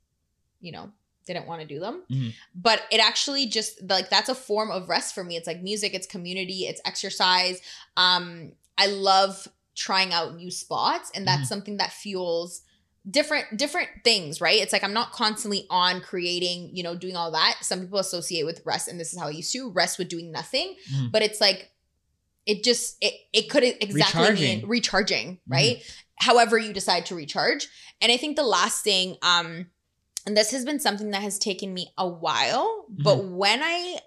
[0.61, 0.93] you know,
[1.27, 2.03] didn't want to do them.
[2.11, 2.35] Mhm.
[2.55, 5.37] But it actually just like that's a form of rest for me.
[5.37, 7.61] It's like music, it's community, it's exercise.
[7.97, 11.49] Um, I love trying out new spots, and that's Mhm.
[11.49, 12.62] something that fuels
[13.11, 17.33] different different things right it's like i'm not constantly on creating you know doing all
[17.33, 20.07] that some people associate with rest and this is how i used to rest with
[20.09, 21.11] doing nothing Mhm.
[21.11, 21.73] but it's like
[22.47, 24.59] it just it it could exactly Recharging.
[24.61, 25.83] mean recharging right
[26.20, 27.66] however you decide to recharge
[28.01, 29.66] and i think the last thing um
[30.27, 33.03] and this has been something that has taken me a while mm-hmm.
[33.03, 33.99] but when i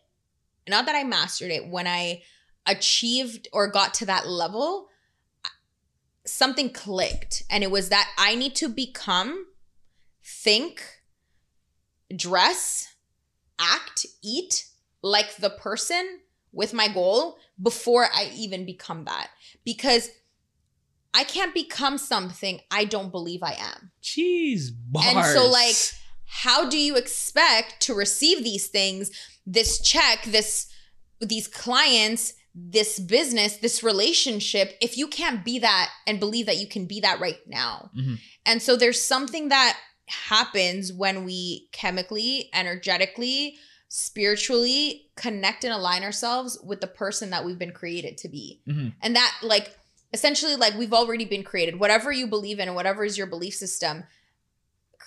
[0.68, 2.22] not that i mastered it when i
[2.68, 4.88] achieved or got to that level
[6.26, 7.44] something clicked.
[7.50, 9.46] And it was that i need to become
[10.24, 10.84] think
[12.16, 12.94] dress
[13.60, 14.66] act eat
[15.02, 16.20] like the person
[16.52, 19.30] with my goal before i even become that.
[19.64, 20.10] Because
[21.14, 23.92] i can't become something i don't believe i am.
[24.02, 25.08] Cheese bars.
[25.08, 25.76] And so, like,
[26.44, 29.10] how do you expect to receive these things
[29.46, 30.68] this check this
[31.22, 36.68] these clients this business this relationship if you can't be that and believe that you
[36.68, 38.18] can be that right now Mhm.
[38.46, 39.78] and so there's something that
[40.08, 43.58] happens when we chemically energetically
[43.90, 48.94] spiritually connect and align ourselves with the person that we've been created to be Mhm.
[49.02, 49.78] and that like
[50.14, 54.04] essentially like we've already been created whatever you believe in whatever is your belief system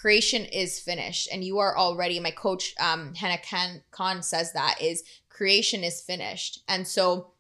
[0.00, 1.28] creation is finished.
[1.32, 6.00] And you are already my coach um hannah khan, khan says that is creation is
[6.00, 6.60] finished.
[6.68, 7.32] And so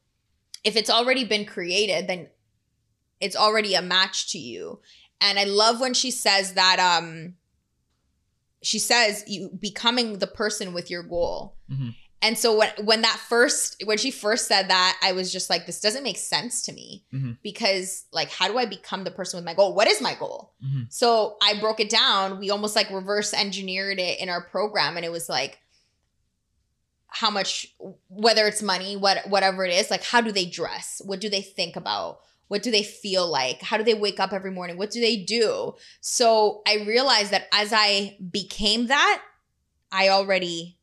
[0.64, 2.28] if it's already been created then
[3.20, 4.80] it's already a match to you.
[5.20, 7.34] And i love when she says that um
[8.62, 11.56] she says you becoming the person with your goal.
[11.70, 11.94] Mhm.
[12.20, 15.66] And so when when that first when she first said that i was just like
[15.66, 17.38] this doesn't make sense to me Mhm.
[17.42, 19.74] because like how do i become the person with my goal?
[19.74, 20.52] What is my goal?
[20.64, 20.92] Mhm.
[20.92, 22.38] so i broke it down.
[22.40, 25.58] We almost like reverse engineered it in our program and it was like
[27.08, 27.74] how much
[28.08, 31.00] whether it's money what whatever it is like how do they dress?
[31.04, 32.20] What do they think about?
[32.48, 33.60] What do they feel like?
[33.62, 34.76] How do they wake up every morning?
[34.78, 35.74] What do they do?
[36.00, 39.22] So i realized that as i became that
[39.92, 40.77] i already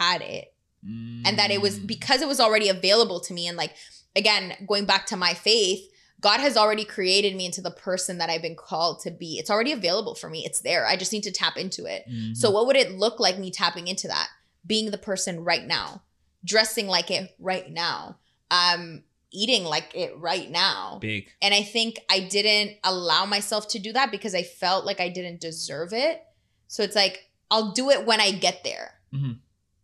[0.00, 1.86] had it and that it was Mm.
[1.86, 3.74] because it was already available to me and like
[4.16, 5.82] again going back to my faith
[6.20, 9.50] god has already created me into the person that i've been called to be it's
[9.50, 12.34] already available for me it's there i just need to tap into it Mhm.
[12.34, 14.28] so what would it look like me tapping into that
[14.66, 16.02] being the person right now
[16.44, 18.16] dressing like it right now
[18.50, 21.28] um eating like it right now big.
[21.42, 25.08] and I think I didn't allow myself to do that because I felt like I
[25.08, 26.20] didn't deserve it.
[26.66, 28.94] So it's like, I'll do it when I get there.
[29.14, 29.38] Mhm.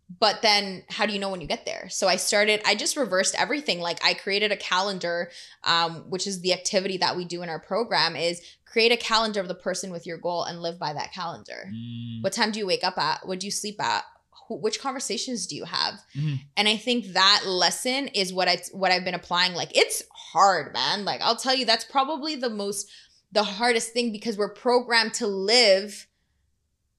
[0.09, 1.89] But then how do you know when you get there?
[1.89, 3.81] So I started, I just reversed everything.
[3.81, 5.31] Like I created a calendar,
[5.65, 9.41] um, which is the activity that we do in our program is create a calendar
[9.41, 11.71] of the person with your goal and live by that calendar.
[11.73, 12.23] Mm.
[12.23, 13.27] What time do you wake up at?
[13.27, 14.05] What do you sleep at?
[14.49, 15.95] Which conversations do you have?
[16.15, 16.39] Mhm.
[16.57, 19.55] And I think that lesson is what I what I've been applying.
[19.55, 21.05] Like it's hard, man.
[21.05, 22.89] Like I'll tell you, that's probably the most
[23.33, 26.07] the hardest thing because we're programmed to live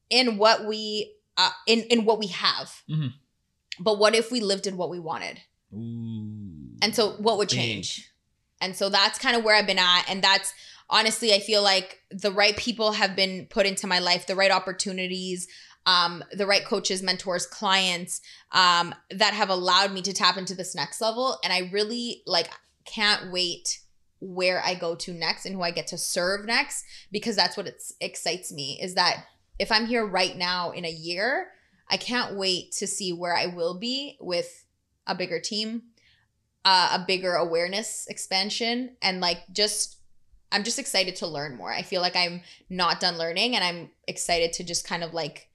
[0.10, 2.83] in what we uh, in in what we have.
[2.89, 3.13] Mhm.
[3.79, 5.39] But what if we lived in what we wanted?
[5.73, 6.75] Ooh.
[6.81, 7.57] And so what would Big.
[7.57, 8.11] change?
[8.59, 10.05] And so that's kind of where I've been at.
[10.09, 10.51] And that's
[10.89, 14.51] honestly, I feel like the right people have been put into my life, the right
[14.51, 15.47] opportunities,
[15.85, 18.21] um, the right coaches, mentors, clients
[18.51, 21.38] um, that have allowed me to tap into this next level.
[21.43, 22.49] And I really like
[22.85, 23.79] can't wait
[24.19, 27.67] where I go to next and who I get to serve next because that's what
[27.67, 29.25] it's, excites me is that
[29.60, 31.49] if I'm here right now in a year,
[31.89, 34.66] I can't wait to see where I will be with
[35.05, 35.84] a bigger team,
[36.66, 39.97] uh, a bigger awareness expansion, and like just
[40.51, 41.72] I'm just excited to learn more.
[41.72, 45.49] I feel like I'm not done learning, and I'm excited to just kind of like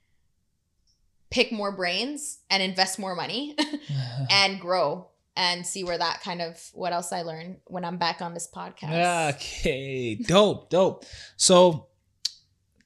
[1.31, 3.57] pick more brains and invest more money
[4.31, 8.21] and grow and see where that kind of what else I learn when I'm back
[8.21, 9.35] on this podcast.
[9.35, 11.05] Okay, dope, dope.
[11.37, 11.89] So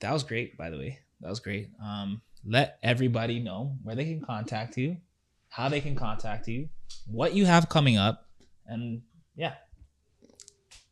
[0.01, 1.01] that was great, by the way.
[1.21, 1.71] That was great.
[1.83, 4.99] Um, let everybody know where they can contact you,
[5.49, 6.69] how they can contact you,
[7.07, 8.29] what you have coming up,
[8.67, 9.03] and
[9.35, 9.55] yeah.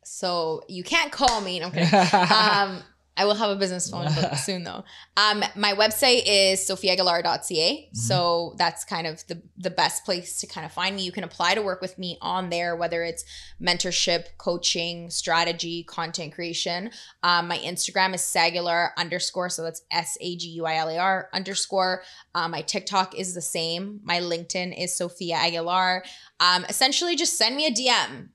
[0.03, 1.59] So you can't call me.
[1.59, 1.67] No,
[2.13, 2.81] um,
[3.17, 4.83] I will have a business phone book soon though.
[5.15, 7.89] Um, my website is sofiaaguilar.ca.
[7.93, 11.03] So that's kind of the, the best place to kind of find me.
[11.03, 13.23] You can apply to work with me on there, whether it's
[13.61, 16.91] mentorship, coaching, strategy, content creation.
[17.23, 19.49] Um, my Instagram is saguilar underscore.
[19.49, 22.03] So that's S A G U I L A R underscore.
[22.33, 24.01] Um, my TikTok is the same.
[24.03, 26.03] My LinkedIn is Sofia Aguilar.
[26.41, 28.29] Um, essentially just send me a DM,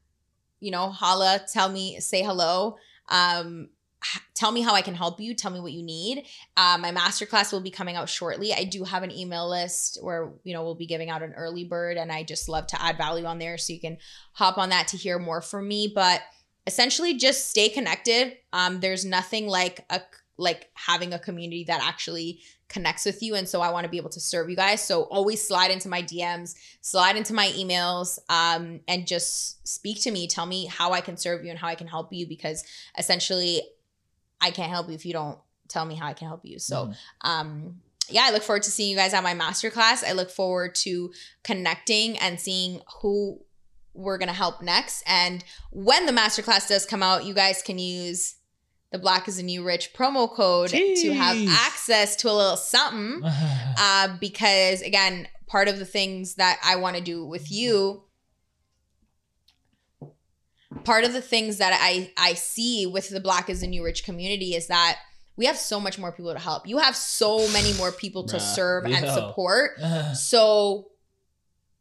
[0.60, 2.76] you know, holla, tell me, say hello.
[4.02, 5.34] Um, tell me how I can help you.
[5.34, 6.26] Tell me what you need.
[6.56, 8.52] Uh, my masterclass will be coming out shortly.
[8.52, 11.64] I do have an email list where you know we'll be giving out an early
[11.64, 13.98] bird, and I just love to add value on there, so you can
[14.32, 15.92] hop on that to hear more from me.
[15.94, 16.22] But
[16.66, 18.36] essentially, just stay connected.
[18.52, 20.00] Um, there's nothing like a
[20.40, 23.98] like having a community that actually connects with you and so i want to be
[23.98, 28.18] able to serve you guys so always slide into my dms slide into my emails
[28.30, 31.68] um, and just speak to me tell me how i can serve you and how
[31.68, 32.64] i can help you because
[32.96, 33.60] essentially
[34.40, 35.38] I can't help you if you don't
[35.68, 36.58] tell me how I can help you.
[36.58, 36.96] So, Mhm.
[37.22, 40.02] um, yeah, I look forward to seeing you guys at my masterclass.
[40.04, 41.12] I look forward to
[41.44, 43.40] connecting and seeing who
[43.94, 45.02] we're gonna help next.
[45.06, 48.36] And when the masterclass does come out, you guys can use
[48.92, 53.22] the Black is a New Rich promo code to have access to a little something.
[53.82, 58.02] Uh, because again, part of the things that I want to do with you
[60.84, 64.04] part of the things that I I see with the Black is the New Rich
[64.04, 64.98] community is that
[65.36, 66.66] we have so much more people to help.
[66.66, 69.72] You have so many more people to serve and support.
[70.14, 70.86] So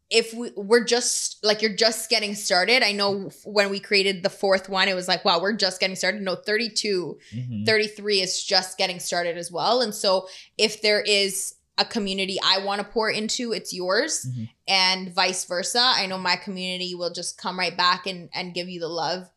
[0.09, 2.81] if we we're just like you're just getting started.
[2.81, 5.95] I know when we created the fourth one, it was like, wow, we're just getting
[5.95, 6.21] started.
[6.23, 7.65] No, 32 Mhm.
[7.65, 9.81] 33 is just getting started as well.
[9.81, 10.27] And so
[10.57, 14.49] if there is a community I want to pour into, it's yours Mhm.
[14.67, 15.79] and vice versa.
[15.81, 19.29] I know my community will just come right back and and give you the love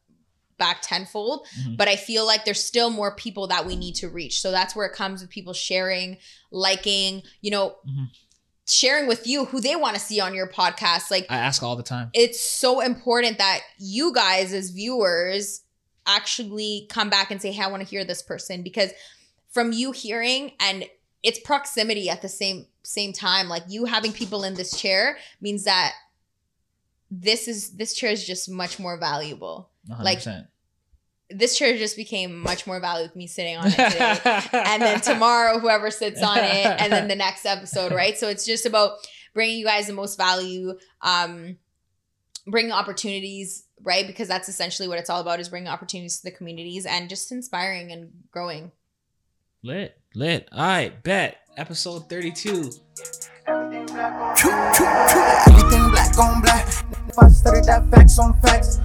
[0.58, 1.46] back tenfold.
[1.60, 1.76] Mhm.
[1.76, 4.40] But I feel like there's still more people that we need to reach.
[4.40, 6.18] So that's where it comes with people sharing,
[6.50, 8.10] liking, you know, Mhm.
[8.68, 11.10] sharing with you who they want to see on your podcast.
[11.10, 12.10] Like I ask all the time.
[12.14, 15.62] it's so important that you guys as viewers
[16.06, 18.90] actually come back and say hey i want to hear this person because
[19.52, 20.84] from you hearing and
[21.22, 23.48] it's proximity at the same same time.
[23.48, 25.92] Like you having people in this chair means that
[27.10, 29.70] this is this chair is just much more valuable.
[29.90, 30.46] 100%.
[31.30, 34.18] this chair just became much more valuable with me sitting on it today.
[34.52, 38.16] And then tomorrow whoever sits on it and then the next episode right?
[38.16, 38.92] So it's just about
[39.34, 41.56] bringing you guys the most value um
[42.46, 44.06] bringing opportunities right?
[44.06, 47.32] Because that's essentially what it's all about is bringing opportunities to the communities and just
[47.32, 48.70] inspiring and growing
[49.62, 50.48] lit, lit.
[50.52, 51.38] All right, bet.
[51.56, 52.52] Episode 32.
[52.52, 52.70] True,
[54.36, 54.86] true, true.
[55.48, 56.66] Everything black on black.
[57.08, 57.28] If I
[57.66, 58.80] that facts on facts.